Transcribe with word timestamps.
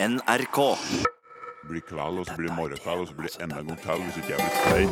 NRK. 0.00 0.56
Det 1.62 1.68
blir 1.68 1.80
kveld, 1.80 2.18
og 2.18 2.26
så 2.26 2.32
blir 2.36 2.48
det 2.48 2.56
morgenkveld, 2.56 3.00
og 3.00 3.08
så 3.08 3.14
blir 3.14 3.26
det 3.26 3.42
enda 3.42 3.56
en 3.58 3.66
gang 3.66 4.02
hvis 4.04 4.16
ikke 4.16 4.30
jeg 4.30 4.38
blir 4.38 4.54
stein. 4.54 4.90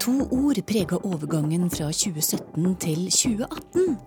To 0.00 0.14
ord 0.30 0.58
prega 0.68 0.96
overgangen 0.96 1.70
fra 1.70 1.88
2017 1.88 2.76
til 2.76 3.10
2018. 3.10 3.98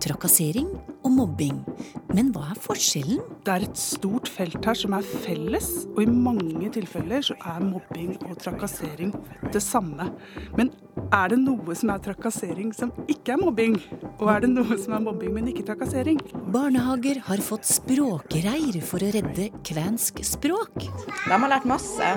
Trakassering 0.00 0.68
og 1.04 1.10
mobbing. 1.10 1.60
Men 2.14 2.28
hva 2.30 2.52
er 2.52 2.58
forskjellen? 2.62 3.22
Det 3.42 3.50
er 3.50 3.64
et 3.66 3.78
stort 3.80 4.28
felt 4.30 4.62
her 4.62 4.76
som 4.78 4.92
er 4.94 5.06
felles, 5.24 5.66
og 5.96 6.04
i 6.04 6.06
mange 6.06 6.68
tilfeller 6.76 7.24
så 7.26 7.34
er 7.42 7.64
mobbing 7.64 8.12
og 8.28 8.36
trakassering 8.38 9.10
det 9.50 9.62
samme. 9.64 10.06
Men 10.54 10.70
er 11.08 11.32
det 11.32 11.40
noe 11.42 11.74
som 11.74 11.90
er 11.90 12.04
trakassering 12.04 12.70
som 12.76 12.92
ikke 13.10 13.34
er 13.34 13.40
mobbing? 13.42 13.74
Og 14.20 14.30
er 14.30 14.44
det 14.44 14.52
noe 14.52 14.78
som 14.78 14.94
er 14.94 15.02
mobbing, 15.02 15.32
men 15.34 15.50
ikke 15.50 15.66
trakassering? 15.72 16.20
Barnehager 16.54 17.18
har 17.26 17.42
fått 17.42 17.66
språkreir 17.66 18.78
for 18.86 19.02
å 19.02 19.10
redde 19.16 19.50
kvensk 19.66 20.22
språk. 20.28 20.86
De 20.86 21.34
har 21.34 21.50
lært 21.50 21.66
masse. 21.66 22.14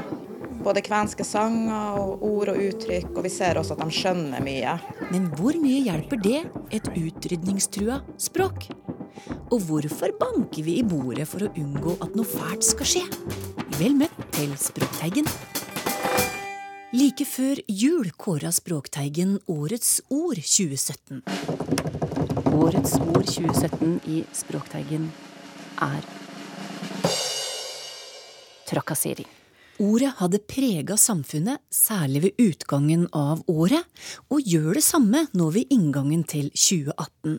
Både 0.61 0.83
kvenske 0.85 1.25
sanger 1.25 1.97
og 1.97 2.21
ord 2.27 2.51
og 2.53 2.61
uttrykk, 2.67 3.15
og 3.15 3.25
vi 3.25 3.31
ser 3.33 3.57
også 3.57 3.73
at 3.77 3.81
de 3.81 3.97
skjønner 3.97 4.45
mye. 4.45 4.77
Men 5.09 5.25
hvor 5.39 5.57
mye 5.57 5.81
hjelper 5.87 6.21
det 6.21 6.43
et 6.75 6.91
utrydningstrua 6.93 8.03
språk? 8.21 8.69
Og 9.51 9.61
hvorfor 9.67 10.13
banker 10.19 10.65
vi 10.65 10.79
i 10.81 10.85
bordet 10.87 11.27
for 11.29 11.45
å 11.45 11.51
unngå 11.57 11.97
at 12.03 12.17
noe 12.17 12.27
fælt 12.27 12.65
skal 12.67 12.91
skje? 12.91 13.05
Vel 13.77 13.95
møtt 13.99 14.17
til 14.35 14.51
Språkteigen. 14.59 15.29
Like 16.95 17.25
før 17.27 17.59
jul 17.67 18.11
kåra 18.15 18.51
Språkteigen 18.55 19.37
Årets 19.51 19.97
ord 20.09 20.39
2017. 20.39 21.23
Årets 22.57 22.95
ord 23.01 23.25
2017 23.27 23.97
i 24.07 24.21
Språkteigen 24.35 25.09
er 25.83 26.05
trakassering. 28.67 29.27
Ordet 29.77 30.15
hadde 30.17 30.39
prega 30.41 30.95
samfunnet, 30.97 31.61
særlig 31.69 32.23
ved 32.23 32.39
utgangen 32.47 33.03
av 33.13 33.43
året, 33.51 33.83
og 34.33 34.41
gjør 34.41 34.79
det 34.79 34.85
samme 34.87 35.27
nå 35.37 35.51
ved 35.53 35.69
inngangen 35.73 36.23
til 36.25 36.49
2018. 36.55 37.37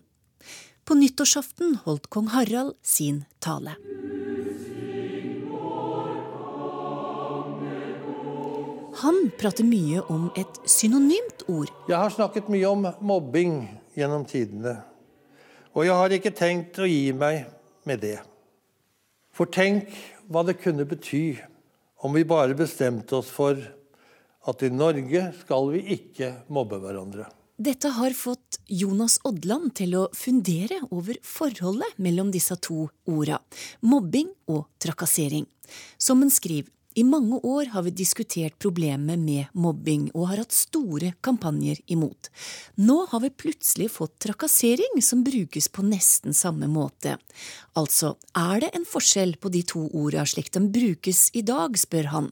På 0.88 0.94
nyttårsaften 0.94 1.74
holdt 1.84 2.06
kong 2.06 2.30
Harald 2.32 2.74
sin 2.82 3.24
tale. 3.44 3.74
Han 9.02 9.18
prater 9.36 9.68
mye 9.68 10.00
om 10.08 10.30
et 10.32 10.62
synonymt 10.64 11.44
ord, 11.46 11.68
Jeg 11.88 11.98
har 11.98 12.10
snakket 12.10 12.48
mye 12.48 12.72
om 12.72 12.88
mobbing 13.04 13.60
gjennom 14.00 14.24
tidene, 14.24 14.78
og 15.76 15.84
jeg 15.84 16.00
har 16.00 16.16
ikke 16.16 16.32
tenkt 16.32 16.80
å 16.80 16.88
gi 16.88 17.12
meg 17.12 17.44
med 17.84 18.00
det. 18.00 18.16
For 19.28 19.44
tenk 19.44 19.92
hva 20.24 20.40
det 20.48 20.56
kunne 20.62 20.88
bety 20.88 21.36
om 22.00 22.16
vi 22.16 22.24
bare 22.24 22.56
bestemte 22.56 23.20
oss 23.20 23.28
for 23.28 23.60
at 24.48 24.64
i 24.64 24.72
Norge 24.72 25.34
skal 25.44 25.68
vi 25.76 25.84
ikke 26.00 26.32
mobbe 26.48 26.80
hverandre. 26.80 27.28
Dette 27.58 27.90
har 27.90 28.14
fått 28.14 28.60
Jonas 28.70 29.16
Odland 29.26 29.72
til 29.74 29.96
å 29.98 30.04
fundere 30.14 30.76
over 30.94 31.16
forholdet 31.26 31.96
mellom 31.98 32.28
disse 32.30 32.54
to 32.62 32.84
orda, 33.10 33.40
mobbing 33.82 34.28
og 34.46 34.68
trakassering. 34.78 35.48
Som 35.98 36.22
han 36.22 36.30
skriver, 36.30 36.70
i 36.94 37.04
mange 37.04 37.36
år 37.44 37.68
har 37.74 37.84
vi 37.86 37.92
diskutert 37.94 38.56
problemet 38.58 39.20
med 39.20 39.52
mobbing 39.52 40.08
og 40.14 40.30
har 40.30 40.40
hatt 40.42 40.54
store 40.56 41.12
kampanjer 41.24 41.78
imot. 41.92 42.30
Nå 42.80 42.96
har 43.10 43.22
vi 43.22 43.30
plutselig 43.30 43.90
fått 43.94 44.16
trakassering 44.24 45.02
som 45.04 45.22
brukes 45.26 45.68
på 45.68 45.84
nesten 45.86 46.34
samme 46.34 46.66
måte. 46.70 47.18
Altså, 47.78 48.14
er 48.34 48.64
det 48.64 48.72
en 48.74 48.88
forskjell 48.88 49.36
på 49.38 49.52
de 49.54 49.62
to 49.68 49.84
orda 49.92 50.24
slik 50.26 50.50
de 50.56 50.64
brukes 50.74 51.28
i 51.38 51.44
dag, 51.46 51.76
spør 51.78 52.10
han. 52.14 52.30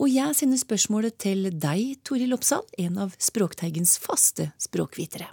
Og 0.00 0.10
jeg 0.10 0.38
sender 0.40 0.60
spørsmålet 0.60 1.20
til 1.22 1.50
deg, 1.52 2.00
Toril 2.02 2.34
Oppsal, 2.34 2.64
en 2.80 2.98
av 3.06 3.14
Språkteigens 3.20 3.98
faste 4.02 4.50
språkvitere. 4.58 5.28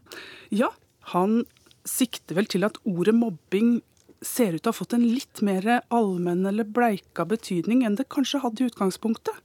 Ja, 0.51 0.73
han 1.15 1.45
sikter 1.87 2.37
vel 2.37 2.49
til 2.51 2.67
at 2.67 2.77
ordet 2.85 3.15
mobbing 3.15 3.79
ser 4.27 4.55
ut 4.55 4.61
til 4.61 4.69
å 4.69 4.73
ha 4.73 4.77
fått 4.77 4.95
en 4.97 5.05
litt 5.07 5.41
mer 5.45 5.65
allmenn 5.93 6.45
eller 6.49 6.67
bleika 6.67 7.25
betydning 7.27 7.83
enn 7.87 7.97
det 7.99 8.09
kanskje 8.13 8.41
hadde 8.43 8.63
i 8.63 8.69
utgangspunktet. 8.69 9.35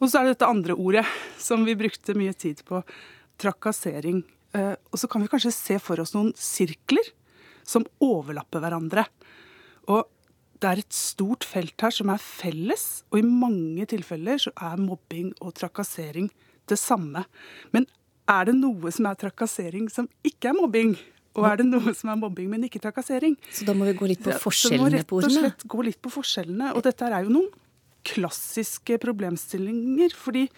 Og 0.00 0.08
så 0.08 0.20
er 0.20 0.28
det 0.28 0.36
dette 0.38 0.50
andre 0.50 0.76
ordet 0.76 1.04
som 1.40 1.66
vi 1.68 1.76
brukte 1.78 2.16
mye 2.18 2.34
tid 2.34 2.64
på, 2.68 2.82
trakassering. 3.40 4.22
Eh, 4.52 4.74
Og 4.92 4.98
så 5.00 5.08
kan 5.08 5.22
vi 5.22 5.30
kanskje 5.32 5.52
se 5.54 5.78
for 5.80 6.00
oss 6.02 6.12
noen 6.16 6.32
sirkler 6.36 7.12
som 7.64 7.86
overlapper 8.02 8.60
hverandre. 8.64 9.06
Og 9.88 10.08
det 10.60 10.68
er 10.68 10.82
et 10.82 10.92
stort 10.92 11.46
felt 11.48 11.80
her 11.80 11.94
som 11.94 12.10
er 12.12 12.20
felles, 12.20 13.02
og 13.08 13.22
i 13.22 13.24
mange 13.24 13.86
tilfeller 13.88 14.40
så 14.42 14.52
er 14.60 14.80
mobbing 14.80 15.30
og 15.40 15.54
trakassering 15.56 16.28
det 16.68 16.76
samme. 16.78 17.24
Men 17.72 17.86
er 18.28 18.50
det 18.50 18.58
noe 18.58 18.92
som 18.92 19.08
er 19.08 19.16
trakassering 19.18 19.88
som 19.92 20.08
ikke 20.26 20.50
er 20.50 20.58
mobbing? 20.58 20.92
Og 21.38 21.46
er 21.46 21.60
det 21.60 21.66
noe 21.68 21.92
som 21.94 22.10
er 22.10 22.18
mobbing, 22.18 22.48
men 22.50 22.64
ikke 22.66 22.80
trakassering? 22.82 23.36
Så 23.54 23.66
da 23.68 23.74
må 23.76 23.86
vi 23.86 23.94
gå 23.98 24.08
litt 24.10 24.22
på 24.24 24.32
Ja, 24.32 24.38
så 24.38 24.42
må 24.42 24.48
forskjellene 24.48 24.90
rett 24.96 25.06
på 25.06 25.18
og 25.20 25.24
ordene. 25.24 25.42
slett 25.44 25.66
gå 25.70 25.84
litt 25.86 26.00
på 26.02 26.10
forskjellene. 26.10 26.72
Og 26.74 26.82
dette 26.82 27.06
er 27.06 27.22
jo 27.24 27.34
noen 27.36 27.50
klassiske 28.08 28.98
problemstillinger. 29.02 30.14
Fordi 30.16 30.48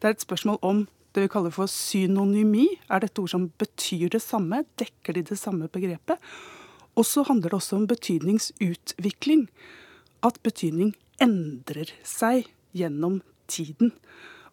det 0.00 0.08
er 0.08 0.16
et 0.16 0.24
spørsmål 0.24 0.58
om 0.62 0.86
det 1.12 1.26
vi 1.26 1.32
kaller 1.34 1.52
for 1.52 1.68
synonymi. 1.68 2.66
Er 2.88 3.04
dette 3.04 3.20
ord 3.20 3.28
som 3.34 3.50
betyr 3.60 4.08
det 4.14 4.22
samme? 4.24 4.64
Dekker 4.80 5.18
de 5.18 5.26
det 5.28 5.38
samme 5.38 5.68
begrepet? 5.68 6.16
Og 6.96 7.04
så 7.08 7.24
handler 7.28 7.52
det 7.52 7.58
også 7.60 7.76
om 7.76 7.86
betydningsutvikling. 7.88 9.46
At 10.24 10.40
betydning 10.42 10.94
endrer 11.20 11.92
seg 12.06 12.48
gjennom 12.72 13.20
tiden. 13.52 13.92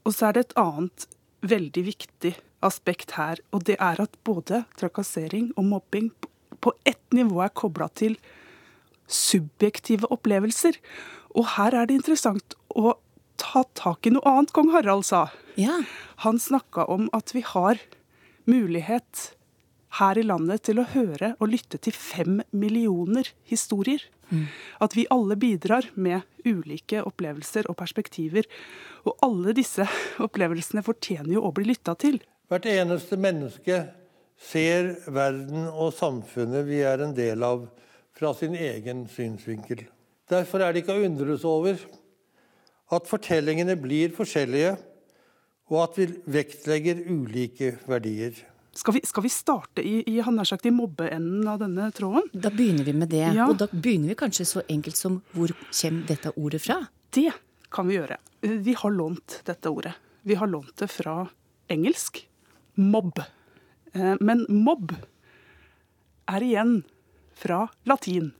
Og 0.04 0.14
så 0.16 0.30
er 0.30 0.36
det 0.36 0.46
et 0.50 0.58
annet 0.60 1.08
veldig 1.48 1.84
viktig 1.88 2.36
aspekt 2.66 3.16
her, 3.18 3.40
og 3.56 3.66
det 3.70 3.78
er 3.80 4.02
at 4.02 4.18
både 4.28 4.64
trakassering 4.80 5.52
og 5.56 5.68
mobbing 5.72 6.12
på 6.60 6.74
ett 6.88 7.16
nivå 7.16 7.42
er 7.46 7.54
kobla 7.56 7.88
til 7.96 8.18
subjektive 9.10 10.10
opplevelser. 10.14 10.78
Og 11.38 11.56
her 11.56 11.78
er 11.78 11.90
det 11.90 12.00
interessant 12.00 12.58
å 12.76 12.98
ta 13.40 13.64
tak 13.78 14.08
i 14.08 14.14
noe 14.14 14.28
annet 14.28 14.54
kong 14.56 14.74
Harald 14.74 15.08
sa. 15.08 15.30
Ja, 15.60 15.82
Han 16.26 16.40
snakka 16.40 16.86
om 16.92 17.10
at 17.16 17.34
vi 17.36 17.42
har 17.42 17.80
mulighet 18.46 19.36
her 20.00 20.18
i 20.20 20.24
landet 20.24 20.68
til 20.68 20.82
å 20.82 20.88
høre 20.92 21.34
og 21.40 21.52
lytte 21.54 21.80
til 21.82 21.96
fem 21.96 22.42
millioner 22.52 23.32
historier. 23.50 24.04
At 24.78 24.94
vi 24.94 25.08
alle 25.10 25.36
bidrar 25.40 25.88
med 25.96 26.22
ulike 26.46 27.02
opplevelser 27.02 27.70
og 27.70 27.80
perspektiver. 27.80 28.46
Og 29.08 29.18
alle 29.26 29.56
disse 29.58 29.88
opplevelsene 30.22 30.84
fortjener 30.86 31.34
jo 31.34 31.48
å 31.48 31.54
bli 31.56 31.66
lytta 31.72 31.96
til. 31.98 32.20
Hvert 32.50 32.66
eneste 32.66 33.18
menneske 33.22 33.84
ser 34.42 34.96
verden 35.14 35.68
og 35.70 35.92
samfunnet 35.94 36.66
vi 36.66 36.80
er 36.82 37.04
en 37.06 37.14
del 37.14 37.44
av, 37.46 37.68
fra 38.18 38.32
sin 38.34 38.56
egen 38.58 39.04
synsvinkel. 39.08 39.84
Derfor 40.30 40.64
er 40.66 40.74
det 40.74 40.82
ikke 40.82 40.96
å 40.98 41.04
undres 41.06 41.46
over 41.48 41.78
at 42.90 43.06
fortellingene 43.08 43.76
blir 43.80 44.16
forskjellige, 44.16 44.74
og 45.70 45.84
at 45.84 46.00
vi 46.00 46.08
vektlegger 46.40 47.04
ulike 47.06 47.76
verdier. 47.88 48.34
Skal 48.80 48.96
vi, 48.98 49.02
skal 49.06 49.26
vi 49.26 49.32
starte 49.34 49.84
i, 49.86 50.00
i, 50.10 50.18
han 50.26 50.42
sagt, 50.46 50.66
i 50.66 50.74
mobbeenden 50.74 51.46
av 51.50 51.60
denne 51.62 51.90
tråden? 51.94 52.26
da 52.34 52.50
begynner 52.54 52.88
vi 52.88 52.96
med 52.98 53.12
det. 53.14 53.28
Ja. 53.38 53.46
Og 53.50 53.60
da 53.62 53.68
begynner 53.70 54.14
vi 54.14 54.18
kanskje 54.18 54.48
så 54.50 54.64
enkelt 54.66 54.98
som 54.98 55.20
hvor 55.36 55.54
kommer 55.54 56.10
dette 56.10 56.34
ordet 56.34 56.64
fra? 56.66 56.80
Det 57.14 57.30
kan 57.70 57.90
vi 57.90 58.00
gjøre. 58.00 58.18
Vi 58.42 58.74
har 58.82 58.96
lånt 58.96 59.42
dette 59.46 59.70
ordet. 59.70 59.94
Vi 60.26 60.38
har 60.40 60.50
lånt 60.50 60.74
det 60.82 60.90
fra 60.90 61.22
engelsk. 61.70 62.24
Mobb. 62.80 63.20
Eh, 63.94 64.16
Men 64.20 64.46
mobb 64.50 64.94
er 66.30 66.46
igjen 66.46 66.84
fra 67.36 67.66
latin. 67.90 68.32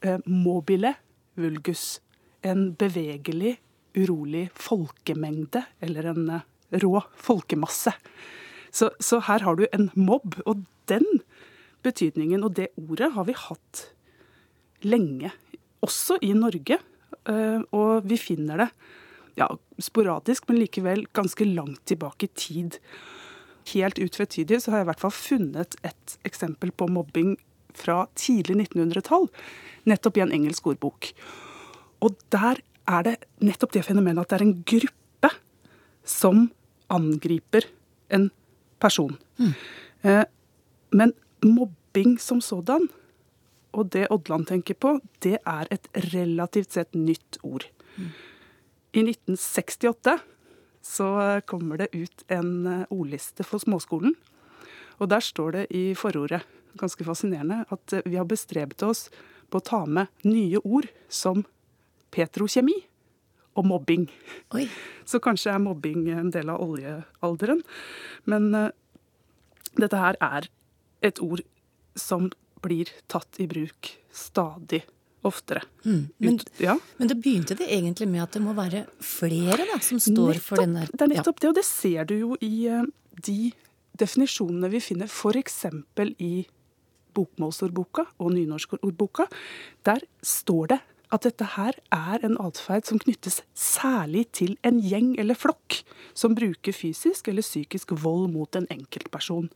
Eh, 0.00 0.18
Mobile 0.24 0.94
vulgus. 1.36 2.00
En 2.42 2.72
bevegelig, 2.74 3.58
urolig 3.94 4.48
folkemengde, 4.56 5.64
eller 5.80 6.10
en 6.12 6.30
eh, 6.38 6.46
rå 6.82 7.02
folkemasse. 7.16 7.92
Så, 8.72 8.90
så 9.00 9.20
her 9.28 9.44
har 9.44 9.58
du 9.58 9.66
en 9.72 9.90
mobb, 9.94 10.38
og 10.46 10.64
den 10.88 11.04
betydningen 11.84 12.44
og 12.46 12.54
det 12.56 12.70
ordet 12.80 13.12
har 13.12 13.26
vi 13.28 13.36
hatt 13.36 13.86
lenge, 14.86 15.32
også 15.84 16.16
i 16.24 16.32
Norge. 16.32 16.78
Og 17.74 18.06
vi 18.08 18.16
finner 18.18 18.62
det 18.62 18.68
ja, 19.38 19.48
sporadisk, 19.78 20.48
men 20.48 20.60
likevel 20.62 21.04
ganske 21.14 21.46
langt 21.48 21.84
tilbake 21.90 22.28
i 22.28 22.32
tid. 22.38 22.78
Helt 23.70 24.00
utvetydig 24.02 24.60
så 24.62 24.72
har 24.72 24.82
jeg 24.82 24.86
i 24.86 24.90
hvert 24.90 25.02
fall 25.04 25.14
funnet 25.14 25.76
et 25.86 26.16
eksempel 26.26 26.72
på 26.74 26.88
mobbing 26.90 27.36
fra 27.78 28.06
tidlig 28.18 28.58
1900-tall, 28.68 29.28
nettopp 29.88 30.18
i 30.18 30.24
en 30.24 30.34
engelsk 30.34 30.66
ordbok. 30.72 31.12
Og 32.02 32.18
der 32.34 32.60
er 32.90 33.06
det 33.06 33.16
nettopp 33.44 33.72
det 33.76 33.84
fenomenet 33.86 34.24
at 34.24 34.32
det 34.32 34.38
er 34.40 34.46
en 34.48 34.58
gruppe 34.74 35.30
som 36.04 36.48
angriper 36.92 37.68
en 38.12 38.30
person. 38.82 39.14
Eh, 40.02 40.24
men 40.92 41.14
mobbing 41.44 42.18
som 42.20 42.40
sådan, 42.40 42.88
og 43.72 43.92
det 43.94 44.08
Odland 44.10 44.46
tenker 44.50 44.74
på, 44.74 44.98
det 45.22 45.38
er 45.46 45.70
et 45.70 45.88
relativt 46.12 46.74
sett 46.74 46.94
nytt 46.94 47.38
ord. 47.42 47.64
I 48.92 49.00
1968 49.00 50.18
så 50.82 51.40
kommer 51.46 51.78
det 51.78 51.92
ut 51.94 52.24
en 52.28 52.66
eh, 52.66 52.86
ordliste 52.90 53.46
for 53.46 53.62
småskolen. 53.62 54.16
Og 54.98 55.08
der 55.10 55.22
står 55.24 55.56
det 55.56 55.66
i 55.74 55.84
forordet, 55.98 56.42
ganske 56.78 57.06
fascinerende, 57.06 57.62
at 57.70 57.94
eh, 57.94 58.04
vi 58.06 58.18
har 58.18 58.28
bestrebet 58.28 58.82
oss 58.86 59.06
på 59.50 59.60
å 59.60 59.66
ta 59.66 59.84
med 59.86 60.10
nye 60.26 60.60
ord 60.64 60.88
som 61.12 61.44
petrokjemi 62.12 62.76
og 63.58 63.68
mobbing. 63.68 64.08
Oi. 64.56 64.66
Så 65.08 65.20
kanskje 65.22 65.52
er 65.54 65.62
mobbing 65.62 66.08
en 66.12 66.32
del 66.32 66.50
av 66.52 66.62
oljealderen. 66.64 67.60
Men 68.24 68.48
uh, 68.56 68.70
dette 69.76 70.00
her 70.00 70.16
er 70.24 70.48
et 71.04 71.20
ord 71.20 71.42
som 71.98 72.30
blir 72.64 72.88
tatt 73.12 73.40
i 73.42 73.48
bruk 73.50 73.90
stadig 74.14 74.86
oftere. 75.26 75.62
Mm. 75.84 76.08
Men, 76.18 76.38
Ut, 76.38 76.50
ja. 76.62 76.76
men 76.98 77.10
da 77.10 77.16
begynte 77.18 77.56
det 77.58 77.68
egentlig 77.70 78.08
med 78.10 78.24
at 78.24 78.36
det 78.36 78.42
må 78.44 78.54
være 78.56 78.84
flere 79.04 79.66
da, 79.68 79.78
som 79.84 80.00
står 80.02 80.40
for 80.42 80.62
den 80.62 80.76
der 80.78 80.90
Det 80.90 81.06
er 81.06 81.12
nettopp 81.14 81.42
det, 81.42 81.52
og 81.52 81.58
det 81.60 81.66
ser 81.68 82.08
du 82.08 82.16
jo 82.16 82.38
i 82.42 82.66
eh, 82.70 82.88
de 83.26 83.52
definisjonene 84.00 84.70
vi 84.72 84.80
finner 84.82 85.10
f.eks. 85.10 85.60
i 86.18 86.32
bokmålsordboka 87.12 88.06
og 88.18 88.32
nynorskordboka. 88.32 89.28
Der 89.84 90.00
står 90.24 90.72
det 90.72 90.80
at 91.12 91.26
dette 91.26 91.44
her 91.58 91.76
er 91.92 92.22
en 92.24 92.38
atferd 92.40 92.88
som 92.88 93.00
knyttes 93.02 93.42
særlig 93.58 94.30
til 94.32 94.54
en 94.64 94.78
gjeng 94.80 95.12
eller 95.20 95.36
flokk 95.36 95.82
som 96.16 96.36
bruker 96.36 96.72
fysisk 96.72 97.28
eller 97.28 97.44
psykisk 97.44 97.92
vold 98.00 98.30
mot 98.32 98.56
en 98.56 98.68
enkeltperson. 98.72 99.50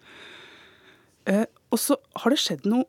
Eh, 1.26 1.46
og 1.72 1.80
så 1.80 1.96
har 2.20 2.32
det 2.32 2.42
skjedd 2.42 2.68
noe 2.68 2.84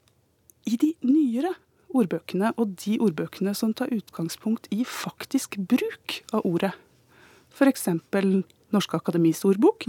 i 0.68 0.76
de 0.76 0.92
nyere 1.08 1.54
ordbøkene, 1.98 2.54
og 2.58 2.76
de 2.84 2.98
ordbøkene 3.04 3.54
som 3.58 3.74
tar 3.78 3.92
utgangspunkt 3.94 4.70
i 4.74 4.84
faktisk 4.88 5.58
bruk 5.70 6.22
av 6.34 6.46
ordet. 6.48 6.74
F.eks. 7.58 7.88
Norske 8.76 9.00
Akademis 9.00 9.46
ordbok, 9.48 9.86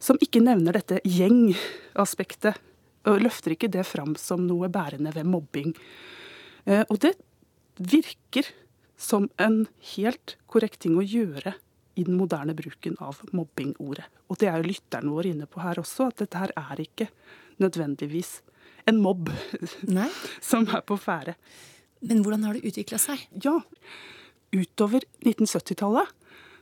som 0.00 0.18
ikke 0.24 0.40
nevner 0.44 0.78
dette 0.78 1.02
gjengaspektet. 1.04 2.56
Og 3.02 3.18
løfter 3.18 3.56
ikke 3.56 3.70
det 3.72 3.82
fram 3.84 4.14
som 4.20 4.44
noe 4.46 4.70
bærende 4.70 5.10
ved 5.14 5.26
mobbing. 5.26 5.72
Eh, 6.70 6.84
og 6.86 7.00
det 7.02 7.16
virker 7.82 8.46
som 8.94 9.26
en 9.42 9.64
helt 9.96 10.36
korrekt 10.46 10.84
ting 10.84 10.94
å 10.94 11.02
gjøre 11.02 11.56
i 11.98 12.04
den 12.06 12.16
moderne 12.16 12.54
bruken 12.56 12.94
av 13.02 13.18
mobbingordet. 13.34 14.06
Og 14.30 14.38
det 14.40 14.48
er 14.48 14.60
jo 14.60 14.70
lytterne 14.70 15.12
våre 15.12 15.32
inne 15.32 15.48
på 15.50 15.60
her 15.60 15.80
også, 15.82 16.08
at 16.08 16.22
dette 16.22 16.40
her 16.40 16.54
er 16.56 16.84
ikke 16.84 17.08
nødvendigvis 17.60 18.38
en 18.90 19.00
mobb 19.02 19.30
Nei, 19.88 20.08
som 20.50 20.66
er 20.68 20.84
på 20.86 20.98
ferde. 21.00 21.36
men 22.00 22.22
hvordan 22.22 22.44
har 22.44 22.54
det 22.54 22.66
utvikla 22.66 22.98
seg? 22.98 23.20
Ja, 23.44 23.60
utover 24.52 25.04
1970-tallet 25.22 26.08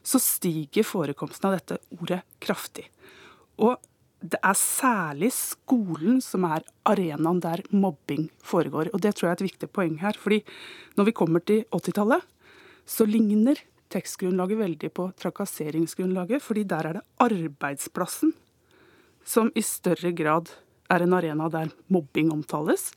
så 0.02 0.20
stiger 0.22 0.86
forekomsten 0.86 1.48
av 1.48 1.58
dette 1.58 1.78
ordet 2.00 2.22
kraftig. 2.40 2.86
Og 3.60 3.76
det 4.20 4.38
er 4.44 4.56
særlig 4.56 5.30
skolen 5.32 6.20
som 6.24 6.44
er 6.48 6.64
arenaen 6.88 7.40
der 7.40 7.62
mobbing 7.72 8.28
foregår. 8.44 8.90
Og 8.92 9.00
det 9.00 9.14
tror 9.16 9.28
jeg 9.28 9.32
er 9.32 9.38
et 9.38 9.48
viktig 9.48 9.68
poeng 9.72 9.96
her. 10.00 10.16
fordi 10.16 10.42
når 10.96 11.08
vi 11.08 11.16
kommer 11.16 11.40
til 11.40 11.64
80-tallet, 11.72 12.20
så 12.86 13.06
ligner 13.08 13.60
tekstgrunnlaget 13.90 14.58
veldig 14.58 14.90
på 14.94 15.10
trakasseringsgrunnlaget, 15.18 16.42
fordi 16.42 16.64
der 16.64 16.86
er 16.86 16.92
det 16.98 17.06
arbeidsplassen 17.18 18.34
som 19.24 19.50
i 19.54 19.62
større 19.62 20.12
grad 20.12 20.50
er 20.90 21.04
en 21.04 21.14
arena 21.16 21.48
der 21.52 21.70
mobbing 21.92 22.32
omtales. 22.34 22.90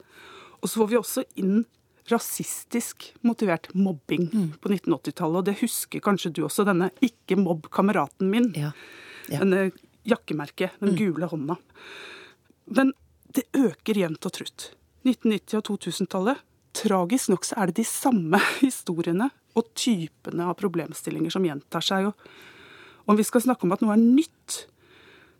Og 0.61 0.69
så 0.69 0.81
får 0.81 0.91
vi 0.91 0.99
også 0.99 1.23
inn 1.39 1.63
rasistisk 2.11 3.13
motivert 3.21 3.69
mobbing 3.73 4.27
på 4.61 4.69
1980-tallet. 4.69 5.39
Og 5.39 5.47
det 5.47 5.59
husker 5.61 6.03
kanskje 6.03 6.33
du 6.33 6.43
også, 6.43 6.65
denne 6.67 6.91
'ikke 7.01 7.37
mobb 7.39 7.69
kameraten 7.71 8.31
min'. 8.31 8.51
Ja. 8.57 8.71
Ja. 9.29 9.39
Denne 9.39 9.71
jakkemerket, 10.03 10.71
den 10.79 10.95
gule 10.95 11.25
hånda. 11.25 11.55
Men 12.65 12.93
det 13.33 13.47
øker 13.53 13.97
jevnt 13.97 14.25
og 14.25 14.33
trutt. 14.33 14.75
1990- 15.05 15.57
og 15.57 15.63
2000-tallet. 15.63 16.37
Tragisk 16.73 17.29
nok 17.29 17.45
så 17.45 17.55
er 17.57 17.67
det 17.67 17.75
de 17.75 17.85
samme 17.85 18.39
historiene 18.65 19.29
og 19.55 19.73
typene 19.75 20.47
av 20.49 20.57
problemstillinger 20.59 21.31
som 21.31 21.45
gjentar 21.45 21.81
seg. 21.85 22.09
Og 22.09 22.13
om 23.05 23.17
vi 23.19 23.23
skal 23.23 23.41
snakke 23.41 23.63
om 23.67 23.75
at 23.75 23.83
noe 23.83 23.93
er 23.93 24.01
nytt, 24.01 24.67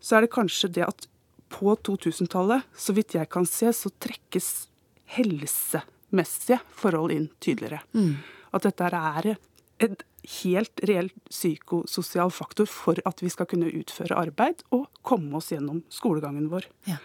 så 0.04 0.18
er 0.18 0.26
det 0.26 0.36
kanskje 0.36 0.72
det 0.76 0.86
at 0.88 1.08
på 1.54 1.76
2000-tallet, 1.86 2.66
så 2.76 2.96
vidt 2.98 3.16
jeg 3.18 3.30
kan 3.32 3.46
se, 3.48 3.70
så 3.76 3.92
trekkes 4.02 4.50
helsemessige 5.16 6.60
forhold 6.74 7.14
inn 7.14 7.30
tydeligere. 7.44 7.84
At 8.54 8.66
dette 8.68 8.90
er 8.90 9.34
en 9.84 9.96
helt 10.40 10.84
reell 10.88 11.10
psykososial 11.30 12.32
faktor 12.32 12.70
for 12.70 13.00
at 13.06 13.24
vi 13.24 13.32
skal 13.34 13.50
kunne 13.52 13.72
utføre 13.76 14.18
arbeid 14.18 14.64
og 14.76 14.88
komme 15.06 15.36
oss 15.40 15.52
gjennom 15.52 15.84
skolegangen 15.94 16.48
vår. 16.52 16.70
Ja. 16.88 17.00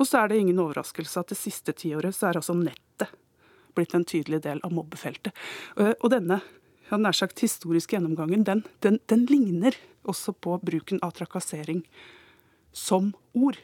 Og 0.00 0.08
så 0.10 0.24
er 0.24 0.32
det 0.32 0.40
ingen 0.42 0.58
overraskelse 0.58 1.22
at 1.22 1.30
det 1.30 1.38
siste 1.38 1.74
tiåret 1.76 2.16
så 2.16 2.28
er 2.30 2.40
altså 2.40 2.56
nettet 2.58 3.12
blitt 3.74 3.94
en 3.94 4.06
tydelig 4.06 4.40
del 4.44 4.60
av 4.66 4.74
mobbefeltet. 4.74 5.34
Eh, 5.78 5.94
Og 6.00 6.10
denne 6.10 6.40
ja, 6.90 6.98
nær 6.98 7.14
sagt 7.16 7.40
historiske 7.42 7.96
gjennomgangen, 7.96 8.44
den, 8.46 8.64
den, 8.84 8.98
den 9.10 9.24
ligner 9.30 9.76
også 10.04 10.34
på 10.34 10.58
bruken 10.62 11.00
av 11.02 11.14
trakassering 11.16 11.84
som 12.74 13.12
ord. 13.32 13.56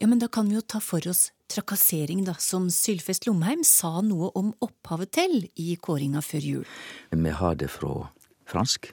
Ja, 0.00 0.06
men 0.10 0.20
da 0.20 0.28
kan 0.28 0.48
vi 0.50 0.58
jo 0.58 0.62
ta 0.62 0.80
for 0.82 1.06
oss 1.08 1.30
trakassering, 1.48 2.24
da, 2.26 2.34
som 2.42 2.68
Sylfest 2.74 3.26
Lomheim 3.28 3.62
sa 3.64 4.00
noe 4.04 4.32
om 4.38 4.52
opphavet 4.64 5.12
til 5.14 5.36
i 5.62 5.76
kåringa 5.78 6.22
før 6.24 6.48
jul. 6.50 6.64
Vi 7.10 7.34
har 7.40 7.58
det 7.58 7.70
fra 7.70 8.10
fransk. 8.50 8.90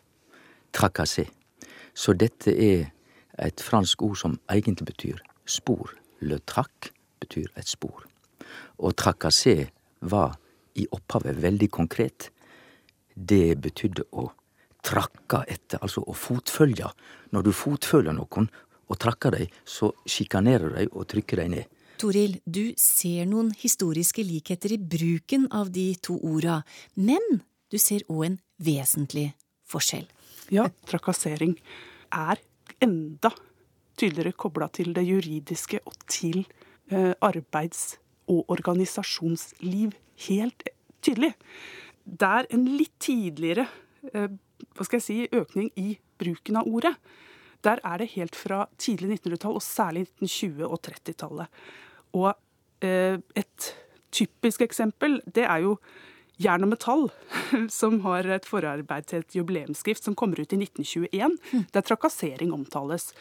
Tracassé. 0.73 1.27
Så 1.93 2.15
dette 2.17 2.53
er 2.53 2.87
et 3.41 3.61
fransk 3.61 4.01
ord 4.05 4.17
som 4.17 4.37
egentlig 4.49 4.87
betyr 4.89 5.19
spor. 5.45 5.93
Le 6.21 6.39
trac 6.49 6.93
betyr 7.21 7.49
et 7.57 7.69
spor. 7.69 8.05
Og 8.81 8.95
tracassé 8.97 9.69
var 10.01 10.37
i 10.75 10.87
opphavet 10.91 11.41
veldig 11.41 11.69
konkret. 11.69 12.29
Det 13.13 13.59
betydde 13.61 14.07
å 14.17 14.29
trakke 14.83 15.43
etter, 15.47 15.79
altså 15.81 16.03
å 16.05 16.15
fotfølge. 16.17 16.89
Når 17.31 17.45
du 17.45 17.51
fotfølger 17.55 18.17
noen 18.17 18.49
og 18.89 18.99
trakker 18.99 19.37
dem, 19.37 19.51
så 19.65 19.91
sjikanerer 20.09 20.75
de 20.77 20.89
og 20.91 21.07
trykker 21.11 21.43
dem 21.43 21.55
ned. 21.55 21.79
Toril, 22.01 22.39
du 22.43 22.73
ser 22.79 23.27
noen 23.29 23.53
historiske 23.55 24.25
likheter 24.25 24.73
i 24.75 24.79
bruken 24.81 25.45
av 25.55 25.69
de 25.71 25.93
to 26.03 26.17
orda, 26.19 26.61
men 26.99 27.39
du 27.71 27.79
ser 27.79 28.03
òg 28.11 28.25
en 28.27 28.37
vesentlig 28.63 29.29
forskjell. 29.69 30.05
Ja, 30.51 30.67
trakassering 30.89 31.55
er 32.11 32.41
enda 32.83 33.31
tydeligere 33.97 34.35
kobla 34.35 34.67
til 34.73 34.91
det 34.95 35.05
juridiske 35.07 35.79
og 35.87 35.95
til 36.11 36.43
eh, 36.91 37.13
arbeids- 37.21 37.95
og 38.27 38.49
organisasjonsliv. 38.51 39.93
Helt 40.27 40.67
tydelig. 41.03 41.33
Det 42.03 42.29
er 42.39 42.49
en 42.53 42.65
litt 42.77 42.95
tidligere 42.99 43.67
eh, 44.13 44.31
hva 44.73 44.85
skal 44.87 44.99
jeg 44.99 45.05
si, 45.05 45.17
økning 45.31 45.69
i 45.79 45.97
bruken 46.19 46.59
av 46.59 46.67
ordet. 46.69 46.93
Der 47.63 47.79
er 47.83 48.01
det 48.01 48.13
helt 48.15 48.35
fra 48.35 48.65
tidlig 48.77 49.19
1900-tall, 49.19 49.57
og 49.59 49.63
særlig 49.63 50.07
1920- 50.21 50.65
og 50.67 50.79
30-tallet. 50.87 51.61
Og 52.13 52.33
eh, 52.83 53.19
et 53.39 53.69
typisk 54.13 54.61
eksempel, 54.61 55.21
det 55.25 55.47
er 55.47 55.63
jo 55.65 55.77
Jern 56.41 56.65
og 56.65 56.71
metall, 56.73 57.07
som 57.79 57.99
har 58.07 58.27
et 58.35 58.47
forarbeid 58.49 59.07
til 59.09 59.21
et 59.21 59.35
jubileumsskrift 59.37 60.03
som 60.03 60.15
kommer 60.17 60.41
ut 60.41 60.55
i 60.55 60.59
1921, 60.59 61.67
der 61.73 61.85
trakassering 61.85 62.53
omtales. 62.55 63.11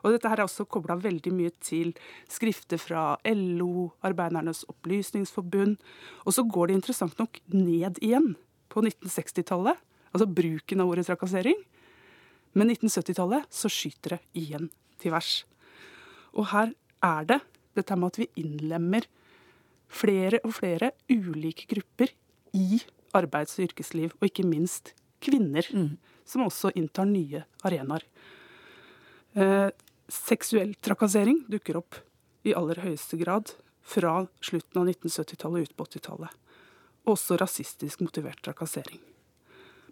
Og 0.00 0.14
dette 0.14 0.28
her 0.32 0.40
er 0.40 0.46
også 0.46 0.68
kobla 0.68 0.96
veldig 1.00 1.32
mye 1.34 1.52
til 1.64 1.92
skrifter 2.30 2.80
fra 2.80 3.16
LO, 3.28 3.90
Arbeidernes 4.06 4.62
opplysningsforbund. 4.70 5.76
Og 6.24 6.36
så 6.36 6.44
går 6.44 6.70
det 6.70 6.78
interessant 6.78 7.18
nok 7.20 7.40
ned 7.52 8.00
igjen 8.00 8.34
på 8.72 8.84
1960-tallet, 8.84 9.76
altså 10.14 10.28
bruken 10.30 10.80
av 10.80 10.92
ordet 10.92 11.08
trakassering. 11.08 11.58
Men 12.58 12.72
1970-tallet 12.72 13.46
så 13.54 13.70
skyter 13.70 14.16
det 14.16 14.20
igjen 14.38 14.68
til 15.00 15.14
værs. 15.14 15.44
Og 16.34 16.50
her 16.52 16.74
er 17.04 17.26
det 17.28 17.40
dette 17.78 17.96
med 17.96 18.10
at 18.10 18.20
vi 18.20 18.30
innlemmer 18.42 19.06
flere 19.90 20.40
og 20.46 20.54
flere 20.58 20.92
ulike 21.10 21.68
grupper 21.70 22.12
i 22.54 22.80
arbeids- 23.16 23.56
og 23.58 23.70
yrkesliv, 23.70 24.14
og 24.18 24.28
ikke 24.28 24.46
minst 24.46 24.94
kvinner, 25.22 25.66
som 26.24 26.46
også 26.46 26.72
inntar 26.78 27.08
nye 27.10 27.42
arenaer. 27.66 28.04
Eh, 29.34 29.70
seksuell 30.10 30.74
trakassering 30.82 31.44
dukker 31.50 31.78
opp 31.78 31.98
i 32.46 32.54
aller 32.56 32.82
høyeste 32.82 33.18
grad 33.20 33.54
fra 33.82 34.24
slutten 34.42 34.82
av 34.82 34.90
1970-tallet 34.90 35.70
ut 35.70 35.76
på 35.76 35.86
80-tallet. 35.90 36.34
Også 37.10 37.38
rasistisk 37.40 38.02
motivert 38.04 38.42
trakassering. 38.44 39.00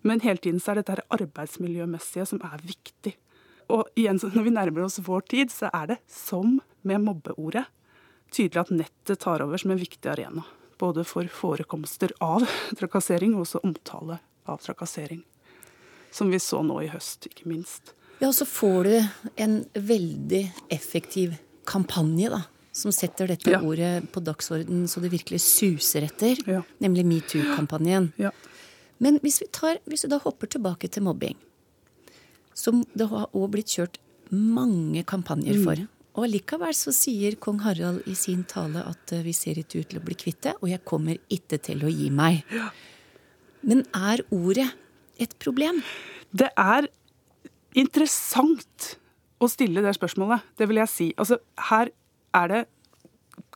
Men 0.02 0.20
hele 0.20 0.38
tiden 0.42 0.60
så 0.60 0.72
er 0.72 0.82
dette 0.82 1.02
arbeidsmiljømessige 1.14 2.26
som 2.26 2.42
er 2.44 2.60
viktig. 2.62 3.16
og 3.68 3.88
igjen, 3.96 4.16
når 4.16 4.44
vi 4.44 4.50
nærmer 4.50 4.84
oss 4.86 5.00
vår 5.04 5.26
tid, 5.28 5.50
så 5.52 5.68
er 5.74 5.86
det 5.86 5.98
som 6.08 6.60
med 6.82 7.02
mobbeordet 7.04 7.66
tydelig 8.32 8.60
at 8.60 8.72
nettet 8.72 9.20
tar 9.20 9.42
over 9.44 9.60
som 9.60 9.72
en 9.72 9.80
viktig 9.80 10.10
arena. 10.10 10.44
Både 10.78 11.04
for 11.04 11.28
forekomster 11.32 12.12
av 12.22 12.46
trakassering 12.78 13.34
og 13.34 13.46
også 13.46 13.62
omtale 13.66 14.20
av 14.48 14.60
trakassering. 14.62 15.22
Som 16.10 16.30
vi 16.30 16.40
så 16.40 16.62
nå 16.64 16.80
i 16.84 16.90
høst, 16.92 17.26
ikke 17.28 17.48
minst. 17.50 17.92
Ja, 18.18 18.30
og 18.30 18.34
så 18.34 18.46
får 18.48 18.88
du 18.88 18.94
en 19.44 19.58
veldig 19.74 20.44
effektiv 20.74 21.36
kampanje, 21.68 22.30
da. 22.32 22.44
Som 22.72 22.92
setter 22.94 23.26
dette 23.32 23.50
ja. 23.50 23.58
ordet 23.64 24.06
på 24.14 24.22
dagsordenen 24.22 24.86
så 24.90 25.02
det 25.02 25.10
virkelig 25.10 25.40
suser 25.42 26.06
etter. 26.06 26.38
Ja. 26.46 26.62
Nemlig 26.82 27.04
metoo-kampanjen. 27.10 28.12
Ja. 28.20 28.30
Men 29.04 29.20
hvis 29.22 29.40
vi, 29.42 29.48
tar, 29.54 29.78
hvis 29.86 30.04
vi 30.06 30.10
da 30.12 30.18
hopper 30.22 30.50
tilbake 30.50 30.90
til 30.90 31.04
mobbing, 31.06 31.36
som 32.58 32.82
det 32.98 33.06
har 33.12 33.30
òg 33.36 33.52
blitt 33.54 33.76
kjørt 33.76 34.00
mange 34.34 35.04
kampanjer 35.08 35.60
mm. 35.60 35.64
for. 35.64 35.84
Og 36.18 36.24
allikevel 36.26 36.74
så 36.74 36.92
sier 36.94 37.36
kong 37.38 37.60
Harald 37.62 38.02
i 38.10 38.16
sin 38.18 38.42
tale 38.50 38.82
at 38.90 39.14
eh, 39.14 39.22
vi 39.22 39.34
ser 39.36 39.60
ikke 39.60 39.84
ut 39.84 39.90
til 39.92 40.00
å 40.00 40.04
bli 40.04 40.16
kvitt 40.18 40.40
det, 40.48 40.56
og 40.58 40.70
jeg 40.72 40.82
kommer 40.88 41.20
ikke 41.32 41.60
til 41.62 41.84
å 41.86 41.92
gi 41.92 42.08
meg. 42.10 42.42
Men 43.62 43.84
er 43.94 44.24
ordet 44.34 44.66
et 45.22 45.34
problem? 45.42 45.80
Det 46.34 46.50
er 46.58 46.90
interessant 47.78 48.96
å 49.38 49.46
stille 49.50 49.84
det 49.84 49.94
spørsmålet. 49.94 50.42
Det 50.58 50.66
vil 50.68 50.82
jeg 50.82 50.92
si. 50.92 51.08
Altså, 51.16 51.38
her 51.70 51.92
er 52.34 52.50
det 52.50 52.64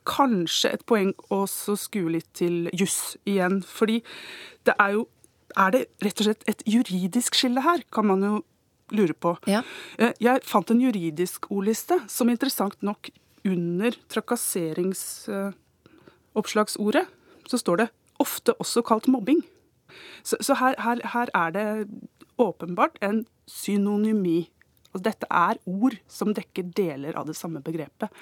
kanskje 0.08 0.72
et 0.76 0.84
poeng 0.87 1.12
å 1.34 1.44
skue 1.50 2.16
litt 2.16 2.30
til 2.38 2.68
juss 2.75 3.16
igjen. 3.28 3.61
Fordi 3.66 4.00
det 4.66 4.75
er 4.78 4.96
jo 4.99 5.06
Er 5.56 5.71
det 5.75 5.82
rett 6.04 6.21
og 6.21 6.25
slett 6.28 6.44
et 6.50 6.62
juridisk 6.68 7.35
skille 7.38 7.61
her, 7.64 7.80
kan 7.92 8.06
man 8.09 8.21
jo 8.26 8.35
lure 8.92 9.14
på. 9.16 9.37
Ja. 9.49 9.62
Eh, 9.99 10.12
jeg 10.21 10.40
fant 10.49 10.71
en 10.71 10.80
juridisk 10.82 11.50
ordliste 11.52 12.00
som 12.12 12.28
interessant 12.32 12.82
nok 12.85 13.11
under 13.49 13.90
trakasseringsoppslagsordet 14.12 17.06
så 17.50 17.56
står 17.59 17.76
det 17.82 17.88
ofte 18.23 18.50
også 18.62 18.80
kalt 18.87 19.06
mobbing. 19.11 19.40
Så, 20.23 20.38
så 20.40 20.54
her, 20.61 20.75
her, 20.80 21.00
her, 21.12 21.28
er 21.35 21.50
det 21.54 21.66
åpenbart 22.40 22.99
en 23.02 23.25
synonymi. 23.50 24.47
Og 24.92 25.02
dette 25.04 25.26
er 25.28 25.61
ord 25.68 25.97
som 26.11 26.35
dekker 26.37 26.71
deler 26.76 27.16
av 27.18 27.26
det 27.28 27.37
samme 27.37 27.62
begrepet. 27.64 28.12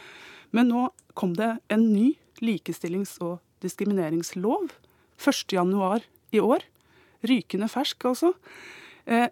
Men 0.54 0.70
nå 0.70 0.88
kom 1.18 1.34
det 1.38 1.56
en 1.70 1.84
ny 1.92 2.14
likestillings- 2.42 3.18
og 3.22 3.38
diskrimineringslov 3.62 4.70
1.1 5.20 6.06
i 6.32 6.40
år. 6.40 6.64
Rykende 7.26 7.68
fersk, 7.70 8.08
altså. 8.08 8.32
Eh, 9.06 9.28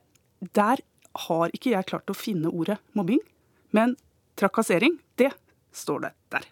der 0.55 0.83
har 1.29 1.55
ikke 1.55 1.73
jeg 1.73 1.89
klart 1.89 2.11
å 2.11 2.17
finne 2.17 2.53
ordet 2.53 2.79
mobbing, 2.97 3.21
men 3.75 3.97
trakassering, 4.39 4.99
det 5.19 5.33
står 5.75 6.07
det 6.07 6.13
der. 6.35 6.47